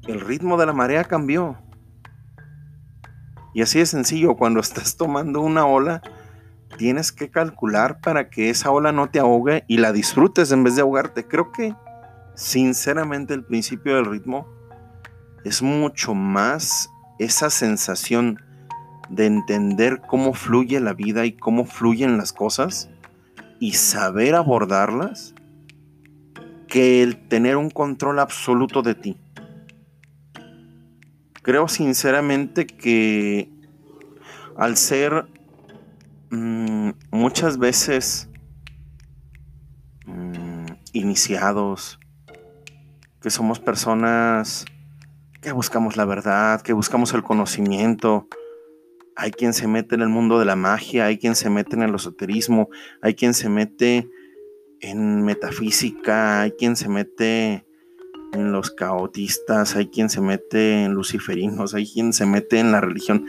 El 0.07 0.21
ritmo 0.21 0.57
de 0.57 0.65
la 0.65 0.73
marea 0.73 1.03
cambió. 1.03 1.57
Y 3.53 3.61
así 3.61 3.79
de 3.79 3.85
sencillo, 3.85 4.35
cuando 4.35 4.59
estás 4.61 4.95
tomando 4.95 5.41
una 5.41 5.65
ola, 5.65 6.01
tienes 6.77 7.11
que 7.11 7.29
calcular 7.29 7.99
para 7.99 8.29
que 8.29 8.49
esa 8.49 8.71
ola 8.71 8.91
no 8.91 9.09
te 9.09 9.19
ahogue 9.19 9.65
y 9.67 9.77
la 9.77 9.91
disfrutes 9.91 10.51
en 10.51 10.63
vez 10.63 10.75
de 10.75 10.81
ahogarte. 10.81 11.27
Creo 11.27 11.51
que, 11.51 11.75
sinceramente, 12.35 13.33
el 13.33 13.43
principio 13.43 13.95
del 13.95 14.05
ritmo 14.05 14.47
es 15.43 15.61
mucho 15.61 16.13
más 16.13 16.89
esa 17.19 17.49
sensación 17.49 18.39
de 19.09 19.25
entender 19.25 20.01
cómo 20.07 20.33
fluye 20.33 20.79
la 20.79 20.93
vida 20.93 21.25
y 21.25 21.33
cómo 21.33 21.65
fluyen 21.65 22.17
las 22.17 22.33
cosas 22.33 22.89
y 23.59 23.73
saber 23.73 24.35
abordarlas 24.35 25.33
que 26.67 27.03
el 27.03 27.27
tener 27.27 27.57
un 27.57 27.69
control 27.69 28.19
absoluto 28.19 28.81
de 28.81 28.95
ti. 28.95 29.17
Creo 31.41 31.67
sinceramente 31.67 32.65
que 32.65 33.49
al 34.57 34.77
ser 34.77 35.27
mm, 36.31 36.89
muchas 37.11 37.57
veces 37.57 38.29
mm, 40.05 40.65
iniciados, 40.93 41.99
que 43.21 43.29
somos 43.29 43.59
personas 43.59 44.65
que 45.41 45.51
buscamos 45.51 45.97
la 45.97 46.05
verdad, 46.05 46.61
que 46.61 46.73
buscamos 46.73 47.13
el 47.13 47.21
conocimiento, 47.21 48.27
hay 49.15 49.31
quien 49.31 49.53
se 49.53 49.67
mete 49.67 49.95
en 49.95 50.01
el 50.01 50.09
mundo 50.09 50.39
de 50.39 50.45
la 50.45 50.55
magia, 50.55 51.05
hay 51.05 51.17
quien 51.17 51.35
se 51.35 51.49
mete 51.49 51.75
en 51.75 51.83
el 51.83 51.95
esoterismo, 51.95 52.69
hay 53.01 53.15
quien 53.15 53.33
se 53.33 53.49
mete 53.49 54.09
en 54.81 55.23
metafísica, 55.23 56.41
hay 56.41 56.51
quien 56.51 56.75
se 56.75 56.89
mete 56.89 57.65
en 58.33 58.51
los 58.51 58.71
caotistas, 58.71 59.75
hay 59.75 59.87
quien 59.87 60.09
se 60.09 60.19
mete 60.19 60.83
en 60.83 60.93
luciferinos, 60.93 61.73
hay 61.73 61.89
quien 61.89 62.11
se 62.11 62.25
mete 62.25 62.59
en 62.59 62.73
la 62.73 62.81
religión, 62.81 63.25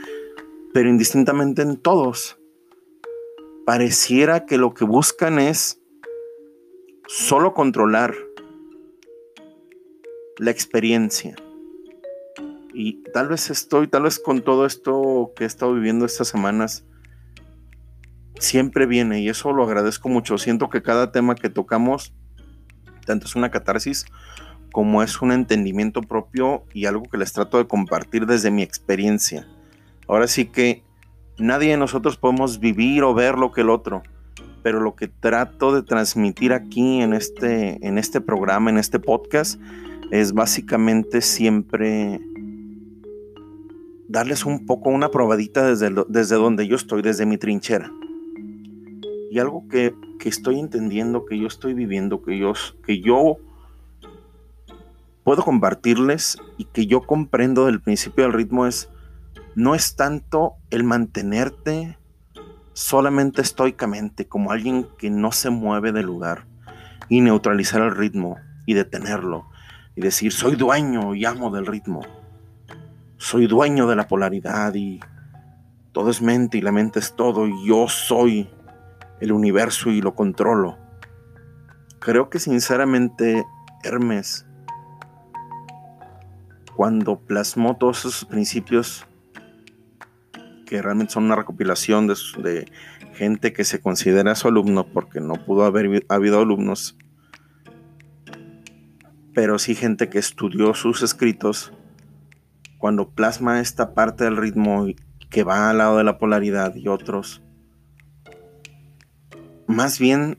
pero 0.75 0.88
indistintamente 0.88 1.62
en 1.62 1.76
todos. 1.76 2.38
Pareciera 3.64 4.45
que 4.45 4.59
lo 4.59 4.75
que 4.75 4.85
buscan 4.85 5.38
es 5.38 5.81
solo 7.07 7.55
controlar 7.55 8.14
la 10.38 10.50
experiencia 10.50 11.37
y 12.78 13.02
tal 13.14 13.28
vez 13.28 13.49
estoy, 13.49 13.88
tal 13.88 14.02
vez 14.02 14.18
con 14.18 14.42
todo 14.42 14.66
esto 14.66 15.33
que 15.35 15.45
he 15.45 15.47
estado 15.47 15.73
viviendo 15.73 16.04
estas 16.04 16.28
semanas, 16.28 16.85
siempre 18.38 18.85
viene 18.85 19.21
y 19.23 19.30
eso 19.30 19.50
lo 19.54 19.64
agradezco 19.64 20.11
mucho. 20.11 20.37
Siento 20.37 20.68
que 20.68 20.83
cada 20.83 21.11
tema 21.11 21.37
que 21.37 21.49
tocamos, 21.49 22.12
tanto 23.06 23.25
es 23.25 23.35
una 23.35 23.50
catarsis 23.50 24.04
como 24.73 25.02
es 25.02 25.23
un 25.23 25.33
entendimiento 25.33 26.02
propio 26.02 26.64
y 26.75 26.85
algo 26.85 27.04
que 27.04 27.16
les 27.16 27.33
trato 27.33 27.56
de 27.56 27.66
compartir 27.66 28.26
desde 28.26 28.50
mi 28.50 28.62
experiencia. 28.62 29.49
Ahora 30.06 30.28
sí 30.28 30.45
que 30.45 30.85
nadie 31.38 31.71
de 31.71 31.76
nosotros 31.78 32.18
podemos 32.18 32.61
vivir 32.61 33.04
o 33.04 33.14
ver 33.14 33.38
lo 33.38 33.52
que 33.52 33.62
el 33.62 33.71
otro, 33.71 34.02
pero 34.62 34.80
lo 34.80 34.95
que 34.97 35.09
trato 35.09 35.75
de 35.75 35.83
transmitir 35.83 36.52
aquí 36.52 37.00
en 37.00 37.14
este, 37.14 37.78
en 37.87 37.97
este 37.97 38.21
programa, 38.21 38.68
en 38.68 38.76
este 38.76 38.99
podcast, 38.99 39.59
es 40.11 40.35
básicamente 40.35 41.23
siempre 41.23 42.21
darles 44.09 44.45
un 44.45 44.67
poco 44.67 44.91
una 44.91 45.11
probadita 45.11 45.67
desde, 45.67 45.93
desde 46.09 46.37
donde 46.37 46.67
yo 46.67 46.77
estoy, 46.77 47.03
desde 47.03 47.27
mi 47.27 47.39
trinchera. 47.39 47.91
Y 49.31 49.39
algo 49.39 49.67
que, 49.69 49.95
que, 50.19 50.29
estoy 50.29 50.59
entendiendo, 50.59 51.27
que 51.27 51.39
yo 51.39 51.47
estoy 51.47 51.75
viviendo, 51.75 52.23
que 52.23 52.39
yo, 52.39 52.53
que 52.85 53.01
yo 53.01 53.39
puedo 55.25 55.43
compartirles 55.43 56.39
y 56.57 56.65
que 56.67 56.87
yo 56.87 57.03
comprendo 57.03 57.67
del 57.67 57.81
principio 57.81 58.25
del 58.25 58.33
ritmo 58.33 58.67
es, 58.67 58.89
no 59.55 59.75
es 59.75 59.97
tanto 59.97 60.55
el 60.71 60.85
mantenerte 60.85 61.99
solamente 62.73 63.43
estoicamente 63.43 64.29
como 64.29 64.53
alguien 64.53 64.87
que 64.99 65.11
no 65.11 65.33
se 65.33 65.51
mueve 65.51 65.93
del 65.93 66.07
lugar 66.07 66.47
y 67.09 67.23
neutralizar 67.23 67.83
el 67.83 67.97
ritmo 67.97 68.37
y 68.67 68.75
detenerlo 68.75 69.47
y 69.95 70.03
decir 70.03 70.31
soy 70.31 70.57
dueño 70.57 71.15
y 71.15 71.25
amo 71.25 71.51
del 71.51 71.65
ritmo 71.65 72.03
soy 73.17 73.47
dueño 73.47 73.87
de 73.87 73.97
la 73.97 74.09
polaridad 74.09 74.75
y 74.75 75.01
todo 75.93 76.11
es 76.11 76.21
mente 76.21 76.59
y 76.59 76.61
la 76.61 76.73
mente 76.73 76.99
es 76.99 77.15
todo 77.15 77.47
y 77.47 77.67
yo 77.67 77.89
soy 77.89 78.51
el 79.21 79.33
universo 79.33 79.91
y 79.91 80.01
lo 80.01 80.15
controlo. 80.15 80.79
Creo 81.99 82.29
que 82.29 82.39
sinceramente 82.39 83.45
Hermes, 83.83 84.47
cuando 86.77 87.19
plasmó 87.19 87.77
todos 87.77 88.01
esos 88.01 88.25
principios 88.27 89.07
que 90.67 90.83
realmente 90.83 91.15
son 91.15 91.25
una 91.25 91.37
recopilación 91.37 92.07
de, 92.07 92.71
gente 93.15 93.55
que 93.55 93.65
se 93.65 93.81
considera 93.81 94.35
su 94.35 94.49
alumno 94.49 94.87
porque 94.87 95.21
no 95.21 95.35
pudo 95.35 95.65
haber 95.65 96.05
habido 96.11 96.41
alumnos, 96.41 96.99
pero 99.33 99.59
sí 99.59 99.75
gente 99.75 100.11
que 100.11 100.19
estudió 100.19 100.75
sus 100.75 101.03
escritos, 101.03 101.73
cuando 102.78 103.11
plasma 103.11 103.61
esta 103.61 103.95
parte 103.95 104.25
del 104.25 104.37
ritmo 104.37 104.87
que 105.30 105.45
va 105.45 105.71
al 105.71 105.78
lado 105.78 105.99
de 105.99 106.04
la 106.04 106.18
polaridad 106.18 106.75
y 106.75 106.88
otros, 106.88 107.42
más 109.66 109.99
bien, 109.99 110.38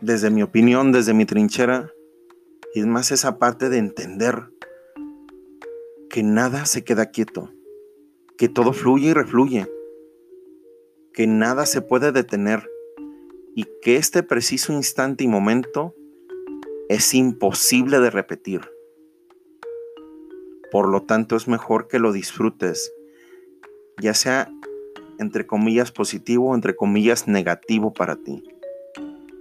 desde 0.00 0.30
mi 0.30 0.42
opinión, 0.42 0.90
desde 0.90 1.14
mi 1.14 1.24
trinchera, 1.26 1.92
es 2.74 2.86
más 2.86 3.12
esa 3.12 3.38
parte 3.38 3.68
de 3.68 3.78
entender 3.78 4.50
que 6.10 6.22
nada 6.22 6.66
se 6.66 6.84
queda 6.84 7.06
quieto, 7.06 7.52
que 8.36 8.48
todo 8.48 8.72
fluye 8.72 9.10
y 9.10 9.12
refluye, 9.12 9.68
que 11.12 11.26
nada 11.26 11.66
se 11.66 11.82
puede 11.82 12.12
detener 12.12 12.68
y 13.54 13.66
que 13.82 13.96
este 13.96 14.22
preciso 14.22 14.72
instante 14.72 15.24
y 15.24 15.28
momento 15.28 15.94
es 16.88 17.14
imposible 17.14 18.00
de 18.00 18.10
repetir. 18.10 18.77
Por 20.70 20.88
lo 20.88 21.02
tanto, 21.02 21.36
es 21.36 21.48
mejor 21.48 21.88
que 21.88 21.98
lo 21.98 22.12
disfrutes, 22.12 22.92
ya 24.00 24.14
sea 24.14 24.50
entre 25.18 25.46
comillas 25.46 25.90
positivo 25.90 26.50
o 26.50 26.54
entre 26.54 26.76
comillas 26.76 27.26
negativo 27.26 27.92
para 27.92 28.16
ti. 28.16 28.42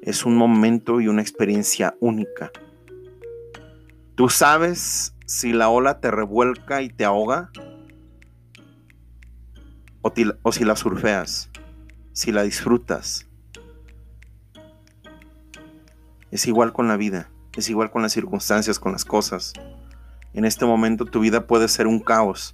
Es 0.02 0.26
un 0.26 0.36
momento 0.36 1.02
y 1.02 1.08
una 1.08 1.22
experiencia 1.22 1.96
única. 2.00 2.52
Tú 4.16 4.30
sabes 4.30 5.14
si 5.26 5.54
la 5.54 5.70
ola 5.70 6.00
te 6.00 6.10
revuelca 6.10 6.82
y 6.82 6.90
te 6.90 7.06
ahoga 7.06 7.52
o, 10.02 10.52
si 10.52 10.64
la 10.64 10.76
surfeas, 10.76 11.50
si 12.14 12.32
la 12.32 12.44
disfrutas. 12.44 13.28
Es 16.32 16.48
igual 16.48 16.74
con 16.74 16.88
la 16.88 16.98
vida, 16.98 17.30
es 17.56 17.70
igual 17.70 17.92
con 17.92 18.02
las 18.02 18.14
circunstancias, 18.14 18.80
con 18.80 18.92
las 18.92 19.06
cosas. 19.06 19.54
En 20.38 20.46
este 20.46 20.68
momento 20.68 21.06
tu 21.06 21.20
vida 21.20 21.48
puede 21.48 21.68
ser 21.68 21.88
un 21.88 22.00
caos. 22.00 22.54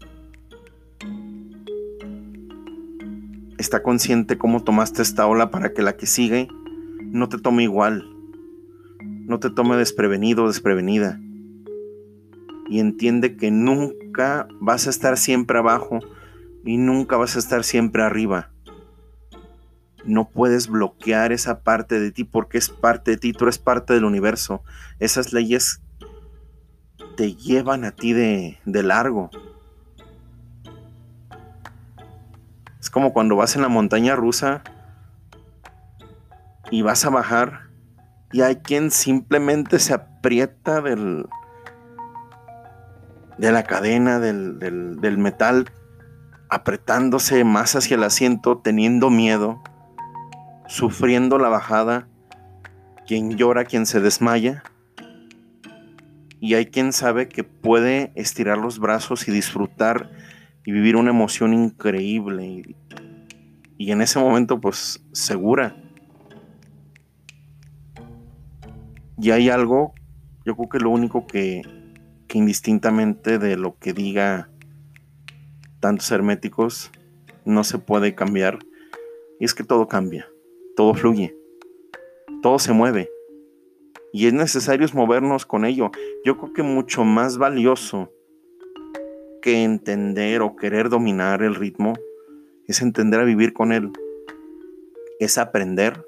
Está 3.57 3.83
consciente 3.83 4.37
cómo 4.37 4.63
tomaste 4.63 5.01
esta 5.01 5.27
ola 5.27 5.51
para 5.51 5.73
que 5.73 5.81
la 5.81 5.97
que 5.97 6.05
sigue 6.05 6.47
no 7.01 7.27
te 7.27 7.37
tome 7.37 7.63
igual, 7.63 8.07
no 9.01 9.37
te 9.41 9.49
tome 9.49 9.75
desprevenido 9.75 10.45
o 10.45 10.47
desprevenida. 10.47 11.19
Y 12.69 12.79
entiende 12.79 13.35
que 13.35 13.51
nunca 13.51 14.47
vas 14.61 14.87
a 14.87 14.89
estar 14.89 15.17
siempre 15.17 15.59
abajo 15.59 15.99
y 16.63 16.77
nunca 16.77 17.17
vas 17.17 17.35
a 17.35 17.39
estar 17.39 17.65
siempre 17.65 18.01
arriba. 18.01 18.49
No 20.05 20.29
puedes 20.29 20.69
bloquear 20.69 21.33
esa 21.33 21.63
parte 21.63 21.99
de 21.99 22.13
ti 22.13 22.23
porque 22.23 22.59
es 22.59 22.69
parte 22.69 23.11
de 23.11 23.17
ti, 23.17 23.33
tú 23.33 23.43
eres 23.43 23.57
parte 23.57 23.93
del 23.93 24.05
universo. 24.05 24.63
Esas 24.99 25.33
leyes 25.33 25.81
te 27.15 27.35
llevan 27.35 27.85
a 27.85 27.91
ti 27.91 28.13
de, 28.13 28.57
largo. 28.65 29.29
Es 32.79 32.89
como 32.89 33.13
cuando 33.13 33.35
vas 33.35 33.55
en 33.55 33.61
la 33.61 33.69
montaña 33.69 34.15
rusa 34.15 34.61
y 36.69 36.81
vas 36.81 37.05
a 37.05 37.09
bajar 37.09 37.69
y 38.31 38.41
hay 38.41 38.57
quien 38.57 38.91
simplemente 38.91 39.79
se 39.79 39.93
aprieta 39.93 40.81
del, 40.81 41.27
de 43.37 43.51
la 43.51 43.63
cadena 43.63 44.19
del, 44.19 44.59
del 44.59 45.17
metal, 45.17 45.71
apretándose 46.49 47.43
más 47.43 47.75
hacia 47.75 47.95
el 47.95 48.03
asiento, 48.03 48.57
teniendo 48.57 49.09
miedo, 49.09 49.61
sufriendo 50.67 51.37
la 51.37 51.49
bajada, 51.49 52.07
quien 53.05 53.37
llora, 53.37 53.65
quien 53.65 53.85
se 53.85 53.99
desmaya. 53.99 54.63
Y 56.43 56.55
hay 56.55 56.65
quien 56.65 56.91
sabe 56.91 57.29
que 57.29 57.45
puede 57.45 58.11
estirar 58.15 58.57
los 58.57 58.77
brazos 58.77 59.29
y 59.29 59.31
disfrutar 59.31 60.11
y 60.65 60.73
vivir 60.73 60.97
una 60.97 61.11
emoción 61.11 61.53
increíble. 61.53 62.65
Y, 63.77 63.91
en 63.93 64.01
ese 64.01 64.19
momento, 64.19 64.59
pues, 64.59 65.01
segura. 65.13 65.73
Y 69.17 69.31
hay 69.31 69.49
algo, 69.49 69.93
yo 70.45 70.57
creo 70.57 70.67
que 70.67 70.79
lo 70.79 70.89
único 70.89 71.27
que, 71.27 71.61
que 72.27 72.37
indistintamente 72.39 73.39
de 73.39 73.55
lo 73.55 73.77
que 73.79 73.93
diga 73.93 74.49
tantos 75.79 76.11
herméticos, 76.11 76.91
no 77.45 77.63
se 77.63 77.77
puede 77.77 78.15
cambiar. 78.15 78.59
Y 79.39 79.45
es 79.45 79.53
que 79.53 79.63
todo 79.63 79.87
cambia, 79.87 80.27
todo 80.75 80.93
fluye, 80.93 81.37
todo 82.41 82.59
se 82.59 82.73
mueve. 82.73 83.12
Y 84.13 84.27
es 84.27 84.33
necesario 84.33 84.87
movernos 84.93 85.47
con 85.47 85.65
ello. 85.65 85.89
Yo 86.23 86.37
creo 86.37 86.53
que 86.53 86.61
mucho 86.61 87.03
más 87.03 87.39
valioso 87.39 88.11
que 89.41 89.63
entender 89.63 90.43
o 90.43 90.55
querer 90.55 90.89
dominar 90.89 91.41
el 91.41 91.55
ritmo 91.55 91.93
es 92.67 92.83
entender 92.83 93.19
a 93.19 93.23
vivir 93.23 93.53
con 93.53 93.73
él. 93.73 93.91
Es 95.19 95.39
aprender 95.39 96.05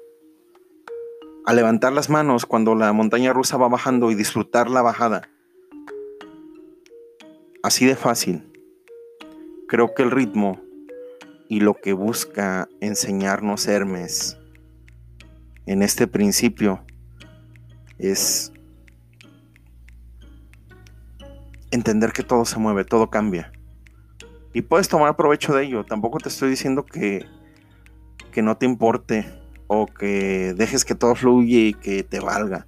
a 1.46 1.52
levantar 1.52 1.92
las 1.92 2.08
manos 2.08 2.46
cuando 2.46 2.76
la 2.76 2.92
montaña 2.92 3.32
rusa 3.32 3.56
va 3.56 3.68
bajando 3.68 4.12
y 4.12 4.14
disfrutar 4.14 4.70
la 4.70 4.82
bajada. 4.82 5.28
Así 7.64 7.86
de 7.86 7.96
fácil. 7.96 8.44
Creo 9.66 9.94
que 9.94 10.04
el 10.04 10.12
ritmo 10.12 10.60
y 11.48 11.58
lo 11.58 11.74
que 11.74 11.92
busca 11.92 12.68
enseñarnos 12.80 13.66
Hermes 13.66 14.38
en 15.66 15.82
este 15.82 16.06
principio 16.06 16.85
es 17.98 18.52
entender 21.70 22.12
que 22.12 22.22
todo 22.22 22.44
se 22.44 22.58
mueve, 22.58 22.84
todo 22.84 23.10
cambia. 23.10 23.52
Y 24.52 24.62
puedes 24.62 24.88
tomar 24.88 25.16
provecho 25.16 25.54
de 25.54 25.64
ello. 25.64 25.84
Tampoco 25.84 26.18
te 26.18 26.28
estoy 26.28 26.50
diciendo 26.50 26.84
que, 26.84 27.26
que 28.32 28.42
no 28.42 28.56
te 28.56 28.66
importe 28.66 29.26
o 29.66 29.86
que 29.86 30.54
dejes 30.56 30.84
que 30.84 30.94
todo 30.94 31.14
fluya 31.14 31.58
y 31.58 31.74
que 31.74 32.02
te 32.02 32.20
valga. 32.20 32.66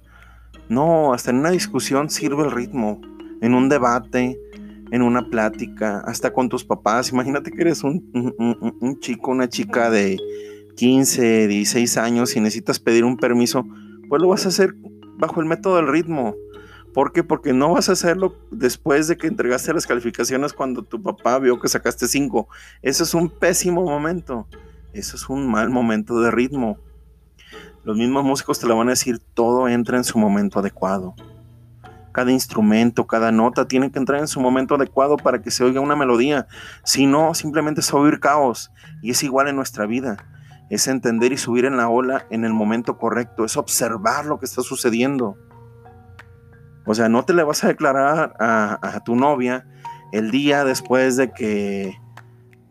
No, 0.67 1.13
hasta 1.13 1.31
en 1.31 1.37
una 1.37 1.49
discusión 1.49 2.09
sirve 2.09 2.43
el 2.43 2.51
ritmo. 2.51 3.01
En 3.41 3.55
un 3.55 3.69
debate, 3.69 4.37
en 4.91 5.01
una 5.01 5.29
plática, 5.29 6.01
hasta 6.05 6.31
con 6.31 6.49
tus 6.49 6.63
papás. 6.63 7.11
Imagínate 7.11 7.51
que 7.51 7.61
eres 7.61 7.83
un, 7.83 8.11
un 8.13 8.99
chico, 8.99 9.31
una 9.31 9.49
chica 9.49 9.89
de 9.89 10.17
15, 10.75 11.47
16 11.47 11.97
años 11.97 12.35
y 12.35 12.39
necesitas 12.39 12.79
pedir 12.79 13.03
un 13.03 13.17
permiso. 13.17 13.65
Pues 14.09 14.21
lo 14.21 14.27
vas 14.27 14.45
a 14.45 14.49
hacer 14.49 14.75
bajo 15.19 15.41
el 15.41 15.45
método 15.45 15.75
del 15.75 15.87
ritmo. 15.87 16.33
¿Por 16.93 17.11
qué? 17.11 17.23
Porque 17.23 17.53
no 17.53 17.73
vas 17.73 17.89
a 17.89 17.91
hacerlo 17.91 18.35
después 18.49 19.07
de 19.07 19.17
que 19.17 19.27
entregaste 19.27 19.73
las 19.73 19.85
calificaciones 19.85 20.53
cuando 20.53 20.81
tu 20.81 21.03
papá 21.03 21.37
vio 21.37 21.59
que 21.59 21.67
sacaste 21.67 22.07
5. 22.07 22.47
Eso 22.81 23.03
es 23.03 23.13
un 23.13 23.29
pésimo 23.29 23.83
momento. 23.83 24.47
Eso 24.93 25.15
es 25.15 25.29
un 25.29 25.47
mal 25.51 25.69
momento 25.69 26.19
de 26.19 26.31
ritmo. 26.31 26.79
Los 27.83 27.95
mismos 27.95 28.23
músicos 28.23 28.59
te 28.59 28.67
lo 28.67 28.75
van 28.75 28.87
a 28.87 28.91
decir, 28.91 29.19
todo 29.33 29.67
entra 29.67 29.97
en 29.97 30.03
su 30.03 30.17
momento 30.17 30.59
adecuado. 30.59 31.13
Cada 32.11 32.31
instrumento, 32.31 33.05
cada 33.05 33.31
nota 33.31 33.67
tiene 33.67 33.91
que 33.91 33.99
entrar 33.99 34.19
en 34.19 34.27
su 34.27 34.39
momento 34.39 34.75
adecuado 34.75 35.15
para 35.17 35.41
que 35.41 35.51
se 35.51 35.63
oiga 35.63 35.79
una 35.79 35.95
melodía. 35.95 36.47
Si 36.83 37.05
no, 37.05 37.35
simplemente 37.35 37.81
es 37.81 37.93
oír 37.93 38.19
caos. 38.19 38.71
Y 39.03 39.11
es 39.11 39.21
igual 39.21 39.47
en 39.47 39.55
nuestra 39.57 39.85
vida. 39.85 40.17
Es 40.69 40.87
entender 40.87 41.31
y 41.31 41.37
subir 41.37 41.65
en 41.65 41.77
la 41.77 41.89
ola 41.89 42.25
en 42.29 42.45
el 42.45 42.53
momento 42.53 42.97
correcto. 42.97 43.45
Es 43.45 43.57
observar 43.57 44.25
lo 44.25 44.39
que 44.39 44.45
está 44.45 44.61
sucediendo. 44.61 45.37
O 46.85 46.95
sea, 46.95 47.09
no 47.09 47.23
te 47.23 47.33
le 47.33 47.43
vas 47.43 47.63
a 47.63 47.67
declarar 47.67 48.33
a, 48.39 49.01
tu 49.05 49.15
novia 49.15 49.67
el 50.11 50.31
día 50.31 50.63
después 50.63 51.17
de 51.17 51.31
que, 51.31 51.95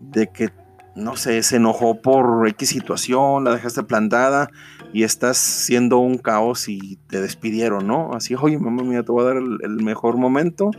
de 0.01 0.27
que, 0.33 0.51
no 0.97 1.17
sé, 1.17 1.43
se 1.43 1.57
enojó 1.57 2.03
por 2.03 2.49
X 2.49 2.69
situación, 2.69 3.45
la 3.45 3.53
dejaste 3.53 3.85
plantada 3.85 4.51
y 4.93 5.05
estás 5.05 5.37
siendo 5.39 5.99
un 5.99 6.19
caos 6.19 6.69
y 6.69 6.97
te 7.09 7.21
despidieron, 7.21 7.87
¿no? 7.87 8.13
Así, 8.13 8.35
oye, 8.35 8.59
mamá 8.59 8.83
mía, 8.83 9.05
te 9.05 9.13
voy 9.13 9.23
a 9.23 9.29
dar 9.29 9.37
el, 9.37 9.59
el 9.63 9.85
mejor 9.85 10.17
momento 10.17 10.73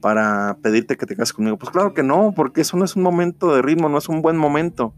para 0.00 0.58
pedirte 0.62 0.96
que 0.96 1.06
te 1.06 1.16
cases 1.16 1.32
conmigo. 1.32 1.58
Pues 1.58 1.70
claro 1.70 1.92
que 1.92 2.04
no, 2.04 2.32
porque 2.36 2.60
eso 2.60 2.76
no 2.76 2.84
es 2.84 2.94
un 2.94 3.02
momento 3.02 3.52
de 3.52 3.62
ritmo, 3.62 3.88
no 3.88 3.98
es 3.98 4.08
un 4.08 4.22
buen 4.22 4.36
momento 4.36 4.94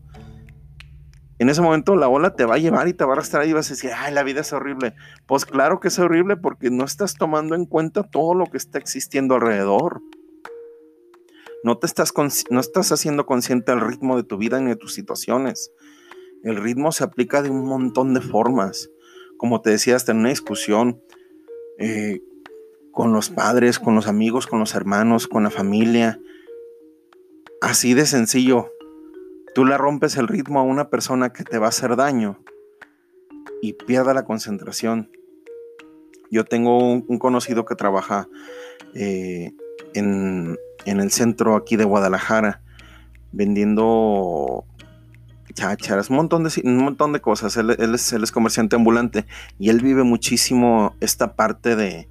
en 1.39 1.49
ese 1.49 1.63
momento 1.63 1.95
la 1.95 2.09
ola 2.09 2.35
te 2.35 2.45
va 2.45 2.57
a 2.57 2.59
llevar 2.59 2.89
y 2.89 2.95
te 2.95 3.05
va 3.05 3.11
a 3.11 3.13
arrastrar 3.15 3.47
y 3.47 3.53
vas 3.53 3.71
a 3.71 3.75
decir, 3.75 3.91
ay, 3.97 4.13
la 4.13 4.25
vida 4.25 4.41
es 4.41 4.53
horrible. 4.53 4.95
Pues 5.27 5.47
claro 5.47 5.79
que 5.79 5.89
es 5.89 5.99
horrible 5.99 6.37
porque 6.37 6.71
no 6.71 6.85
estás 6.85 7.15
tomando 7.15 7.55
en 7.55 7.65
cuenta 7.65 8.03
todo 8.03 8.35
lo 8.35 8.47
que 8.47 8.57
está 8.57 8.79
existiendo 8.79 9.37
alrededor. 9.37 10.03
No 11.63 11.79
te 11.79 11.87
estás, 11.87 12.13
no 12.51 12.61
estás 12.61 12.91
haciendo 12.91 13.25
consciente 13.25 13.71
del 13.71 13.81
ritmo 13.81 14.17
de 14.17 14.25
tu 14.25 14.37
vida 14.37 14.61
ni 14.61 14.71
de 14.71 14.77
tus 14.77 14.95
situaciones. 14.95 15.73
El 16.43 16.57
ritmo 16.57 16.91
se 16.91 17.05
aplica 17.05 17.41
de 17.43 17.51
un 17.51 17.65
montón 17.65 18.15
de 18.15 18.21
formas. 18.21 18.91
Como 19.37 19.61
te 19.61 19.71
decía, 19.71 19.95
hasta 19.95 20.11
en 20.11 20.19
una 20.19 20.31
discusión 20.31 21.01
eh, 21.79 22.21
con 22.91 23.13
los 23.13 23.31
padres, 23.31 23.79
con 23.79 23.95
los 23.95 24.09
amigos, 24.09 24.49
con 24.49 24.59
los 24.59 24.75
hermanos, 24.75 25.29
con 25.29 25.45
la 25.45 25.51
familia. 25.51 26.21
Así 27.61 27.95
de 27.95 28.07
sencillo. 28.07 28.73
Tú 29.59 29.65
le 29.65 29.77
rompes 29.77 30.17
el 30.17 30.29
ritmo 30.29 30.61
a 30.61 30.63
una 30.63 30.89
persona 30.89 31.33
que 31.33 31.43
te 31.43 31.59
va 31.59 31.67
a 31.67 31.71
hacer 31.71 31.97
daño 31.97 32.39
y 33.61 33.73
pierda 33.73 34.15
la 34.15 34.25
concentración. 34.25 35.11
Yo 36.31 36.45
tengo 36.45 36.79
un, 36.79 37.19
conocido 37.19 37.65
que 37.65 37.75
trabaja 37.75 38.29
eh, 38.95 39.51
en, 39.95 40.57
el 40.87 41.11
centro 41.11 41.57
aquí 41.57 41.75
de 41.75 41.83
Guadalajara 41.83 42.63
vendiendo 43.33 44.65
chácharas, 45.55 46.09
un 46.09 46.19
montón 46.19 46.45
de, 46.45 46.53
un 46.63 46.77
montón 46.77 47.13
de 47.13 47.21
cosas. 47.21 47.57
Él, 47.57 47.71
es, 47.71 48.31
comerciante 48.31 48.77
ambulante 48.77 49.27
y 49.59 49.71
él 49.71 49.81
vive 49.81 50.05
muchísimo 50.05 50.95
esta 51.01 51.35
parte 51.35 51.75
de, 51.75 52.07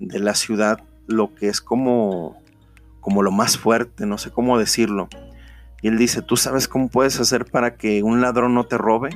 de, 0.00 0.18
la 0.18 0.34
ciudad, 0.34 0.80
lo 1.06 1.36
que 1.36 1.46
es 1.46 1.60
como, 1.60 2.42
como 2.98 3.22
lo 3.22 3.30
más 3.30 3.58
fuerte, 3.58 4.06
no 4.06 4.18
sé 4.18 4.32
cómo 4.32 4.58
decirlo. 4.58 5.08
Y 5.82 5.88
él 5.88 5.98
dice, 5.98 6.22
¿tú 6.22 6.36
sabes 6.36 6.68
cómo 6.68 6.88
puedes 6.88 7.18
hacer 7.20 7.46
para 7.46 7.76
que 7.76 8.02
un 8.02 8.20
ladrón 8.20 8.54
no 8.54 8.64
te 8.64 8.76
robe? 8.76 9.10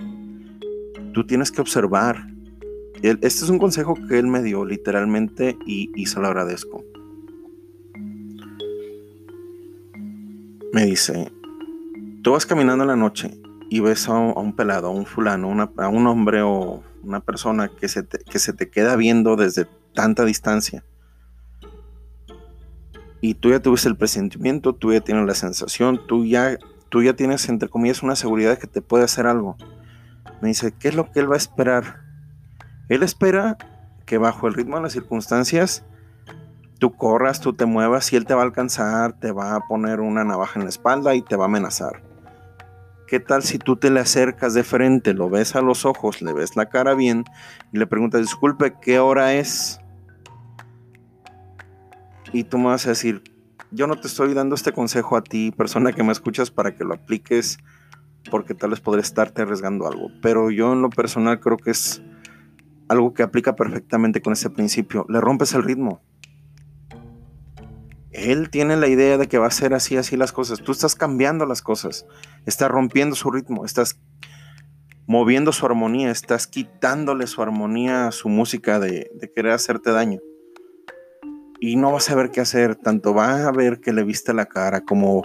Tú 1.12 1.26
tienes 1.26 1.50
que 1.50 1.60
observar. 1.60 2.26
Este 3.02 3.26
es 3.26 3.48
un 3.50 3.58
consejo 3.58 3.96
que 4.08 4.18
él 4.18 4.26
me 4.26 4.42
dio 4.42 4.64
literalmente 4.64 5.58
y, 5.66 6.06
se 6.06 6.20
lo 6.20 6.26
agradezco. 6.26 6.82
Me 10.72 10.86
dice, 10.86 11.30
tú 12.22 12.32
vas 12.32 12.46
caminando 12.46 12.84
en 12.84 12.88
la 12.88 12.96
noche 12.96 13.30
y 13.68 13.80
ves 13.80 14.08
a 14.08 14.14
un, 14.14 14.56
pelado, 14.56 14.88
a 14.88 14.90
un 14.90 15.04
fulano, 15.04 15.70
a 15.76 15.88
un 15.88 16.06
hombre 16.06 16.42
o 16.42 16.82
una 17.02 17.20
persona 17.20 17.68
que 17.68 17.88
se, 17.88 18.06
que 18.06 18.38
se 18.38 18.54
te 18.54 18.70
queda 18.70 18.96
viendo 18.96 19.36
desde 19.36 19.66
tanta 19.92 20.24
distancia. 20.24 20.82
Y 23.26 23.32
tú 23.32 23.52
ya 23.52 23.58
tuviste 23.58 23.88
el 23.88 23.96
presentimiento, 23.96 24.74
tú 24.74 24.92
ya 24.92 25.00
tienes 25.00 25.26
la 25.26 25.34
sensación, 25.34 25.98
tú 26.06 26.26
ya, 26.26 26.58
tú 26.90 27.02
ya 27.02 27.16
tienes, 27.16 27.48
entre 27.48 27.70
comillas, 27.70 28.02
una 28.02 28.16
seguridad 28.16 28.58
que 28.58 28.66
te 28.66 28.82
puede 28.82 29.04
hacer 29.04 29.26
algo. 29.26 29.56
Me 30.42 30.48
dice, 30.48 30.74
¿qué 30.78 30.88
es 30.88 30.94
lo 30.94 31.10
que 31.10 31.20
él 31.20 31.30
va 31.30 31.36
a 31.36 31.38
esperar? 31.38 32.02
Él 32.90 33.02
espera 33.02 33.56
que 34.04 34.18
bajo 34.18 34.46
el 34.46 34.52
ritmo 34.52 34.76
de 34.76 34.82
las 34.82 34.92
circunstancias 34.92 35.86
tú 36.78 36.94
corras, 36.94 37.40
tú 37.40 37.54
te 37.54 37.64
muevas 37.64 38.12
y 38.12 38.16
él 38.16 38.26
te 38.26 38.34
va 38.34 38.42
a 38.42 38.44
alcanzar, 38.44 39.18
te 39.18 39.32
va 39.32 39.54
a 39.54 39.60
poner 39.68 40.00
una 40.00 40.22
navaja 40.22 40.60
en 40.60 40.64
la 40.64 40.68
espalda 40.68 41.14
y 41.14 41.22
te 41.22 41.36
va 41.36 41.44
a 41.44 41.48
amenazar. 41.48 42.02
¿Qué 43.06 43.20
tal 43.20 43.42
si 43.42 43.58
tú 43.58 43.76
te 43.76 43.88
le 43.88 44.00
acercas 44.00 44.52
de 44.52 44.64
frente, 44.64 45.14
lo 45.14 45.30
ves 45.30 45.56
a 45.56 45.62
los 45.62 45.86
ojos, 45.86 46.20
le 46.20 46.34
ves 46.34 46.56
la 46.56 46.68
cara 46.68 46.92
bien 46.92 47.24
y 47.72 47.78
le 47.78 47.86
preguntas, 47.86 48.20
disculpe, 48.20 48.74
¿qué 48.82 48.98
hora 48.98 49.32
es? 49.32 49.80
Y 52.34 52.42
tú 52.42 52.58
me 52.58 52.66
vas 52.66 52.84
a 52.84 52.88
decir, 52.90 53.22
yo 53.70 53.86
no 53.86 53.94
te 53.94 54.08
estoy 54.08 54.34
dando 54.34 54.56
este 54.56 54.72
consejo 54.72 55.16
a 55.16 55.22
ti, 55.22 55.52
persona 55.52 55.92
que 55.92 56.02
me 56.02 56.10
escuchas, 56.10 56.50
para 56.50 56.74
que 56.74 56.82
lo 56.82 56.92
apliques 56.92 57.58
porque 58.28 58.54
tal 58.54 58.70
vez 58.70 58.80
podría 58.80 59.02
estarte 59.02 59.42
arriesgando 59.42 59.86
algo. 59.86 60.08
Pero 60.20 60.50
yo 60.50 60.72
en 60.72 60.82
lo 60.82 60.90
personal 60.90 61.38
creo 61.38 61.56
que 61.56 61.70
es 61.70 62.02
algo 62.88 63.14
que 63.14 63.22
aplica 63.22 63.54
perfectamente 63.54 64.20
con 64.20 64.32
ese 64.32 64.50
principio. 64.50 65.06
Le 65.08 65.20
rompes 65.20 65.54
el 65.54 65.62
ritmo. 65.62 66.02
Él 68.10 68.50
tiene 68.50 68.76
la 68.76 68.88
idea 68.88 69.16
de 69.16 69.28
que 69.28 69.38
va 69.38 69.46
a 69.46 69.52
ser 69.52 69.72
así, 69.72 69.96
así 69.96 70.16
las 70.16 70.32
cosas. 70.32 70.60
Tú 70.60 70.72
estás 70.72 70.96
cambiando 70.96 71.46
las 71.46 71.62
cosas. 71.62 72.04
Estás 72.46 72.68
rompiendo 72.68 73.14
su 73.14 73.30
ritmo. 73.30 73.64
Estás 73.64 74.00
moviendo 75.06 75.52
su 75.52 75.66
armonía. 75.66 76.10
Estás 76.10 76.48
quitándole 76.48 77.28
su 77.28 77.42
armonía 77.42 78.10
su 78.10 78.28
música 78.28 78.80
de 78.80 79.30
querer 79.34 79.52
hacerte 79.52 79.92
daño. 79.92 80.20
Y 81.66 81.76
no 81.76 81.92
vas 81.92 82.06
a 82.06 82.10
saber 82.10 82.30
qué 82.30 82.40
hacer. 82.40 82.76
Tanto 82.76 83.14
va 83.14 83.46
a 83.46 83.52
ver 83.52 83.80
que 83.80 83.92
le 83.92 84.04
viste 84.04 84.34
la 84.34 84.46
cara 84.46 84.82
como 84.84 85.22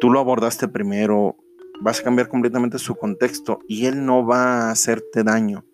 tú 0.00 0.10
lo 0.10 0.20
abordaste 0.20 0.68
primero. 0.68 1.36
Vas 1.80 2.00
a 2.00 2.04
cambiar 2.04 2.28
completamente 2.28 2.78
su 2.78 2.94
contexto 2.94 3.60
y 3.68 3.86
él 3.86 4.04
no 4.04 4.26
va 4.26 4.68
a 4.68 4.70
hacerte 4.70 5.22
daño 5.22 5.64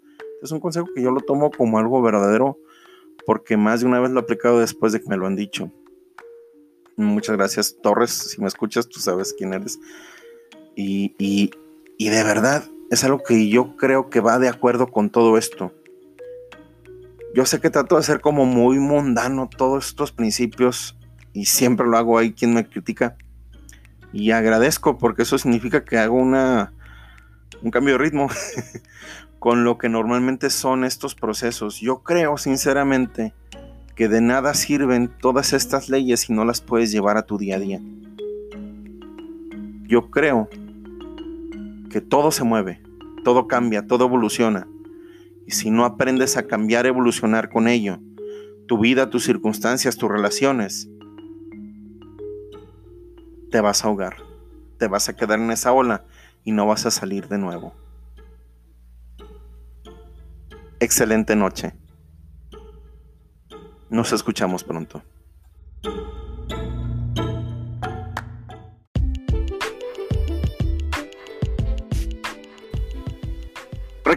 es 0.45 0.53
un 0.53 0.61
consejo 0.61 0.87
que 0.95 1.03
yo 1.03 1.11
lo 1.11 1.21
tomo 1.21 1.51
como 1.51 1.79
algo 1.79 2.03
verdadero 2.03 2.59
porque 3.27 3.57
más 3.57 3.81
de 3.81 3.87
una 3.87 4.01
vez 4.01 4.11
lo 4.11 4.21
he 4.21 4.23
aplicado 4.23 4.61
después 4.61 4.93
de 4.93 5.01
que 5.01 5.09
me 5.09 5.17
lo 5.17 5.27
han 5.27 5.37
dicho. 5.37 5.73
Muchas 6.97 7.37
gracias, 7.37 7.77
Torres. 7.83 8.11
Si 8.11 8.41
me 8.41 8.47
escuchas, 8.47 8.87
tú 8.87 9.01
sabes 9.01 9.35
quién 9.37 9.55
eres. 9.55 9.81
Y, 10.77 11.15
y 11.19 12.09
de 12.09 12.23
verdad, 12.23 12.65
es 12.91 13.03
algo 13.05 13.23
que 13.27 13.49
yo 13.49 13.77
creo 13.77 14.11
que 14.11 14.21
va 14.21 14.39
de 14.39 14.49
acuerdo 14.49 14.89
con 14.89 15.09
todo 15.09 15.39
esto. 15.39 15.73
Yo 17.35 17.45
sé 17.47 17.61
que 17.61 17.71
trato 17.71 17.97
de 17.97 18.03
ser 18.03 18.21
como 18.21 18.47
muy 18.47 18.79
mundano 18.79 19.49
todos 19.55 19.89
estos 19.89 20.13
principios 20.13 20.97
y 21.33 21.47
siempre 21.47 21.87
lo 21.87 21.99
hago. 21.99 22.19
Hay 22.19 22.33
quien 22.33 22.55
me 22.55 22.69
critica. 22.69 23.17
Y 24.13 24.31
agradezco 24.31 24.99
porque 24.99 25.23
eso 25.23 25.37
significa 25.37 25.85
que 25.85 25.99
hago 25.99 26.17
una, 26.17 26.73
un 27.63 27.71
cambio 27.71 27.95
de 27.95 28.05
ritmo. 28.05 28.29
con 29.45 29.63
lo 29.63 29.77
que 29.77 29.91
normalmente 29.91 30.49
son 30.49 30.85
estos 30.85 31.15
procesos. 31.15 31.79
Yo 31.79 32.03
creo 32.03 32.39
sinceramente 32.39 33.35
que 33.95 34.09
de 34.09 34.23
nada 34.23 34.55
sirven 34.55 35.13
todas 35.21 35.53
estas 35.53 35.91
leyes 35.91 36.21
si 36.21 36.33
no 36.33 36.47
las 36.47 36.63
puedes 36.63 36.91
llevar 36.91 37.19
a 37.19 37.27
tu 37.27 37.37
día 37.37 37.57
a 37.57 37.59
día. 37.59 37.81
Yo 39.83 40.11
creo 40.11 40.49
que 41.91 42.01
todo 42.01 42.31
se 42.31 42.43
mueve, 42.43 42.81
todo 43.23 43.47
cambia, 43.47 43.87
todo 43.87 44.07
evoluciona. 44.07 44.67
Y 45.47 45.53
si 45.53 45.71
no 45.71 45.85
aprendes 45.85 46.37
a 46.37 46.47
cambiar, 46.47 46.87
evolucionar 46.87 47.51
con 47.51 47.69
ello, 47.69 47.99
tu 48.67 48.79
vida, 48.79 49.11
tus 49.11 49.25
circunstancias, 49.25 49.97
tus 49.97 50.11
relaciones, 50.11 50.89
te 53.51 53.61
vas 53.61 53.85
a 53.85 53.89
ahogar, 53.89 54.17
te 54.79 54.89
vas 54.89 55.09
a 55.09 55.17
quedar 55.17 55.39
en 55.39 55.51
esa 55.51 55.73
ola 55.73 56.05
y 56.45 56.53
no 56.53 56.67
vas 56.67 56.87
a 56.87 56.91
salir 56.91 57.29
de 57.29 57.39
nuevo 57.39 57.75
excelente 60.85 61.35
noche. 61.35 61.73
Nos 63.91 64.13
escuchamos 64.13 64.65
pronto. 64.65 65.03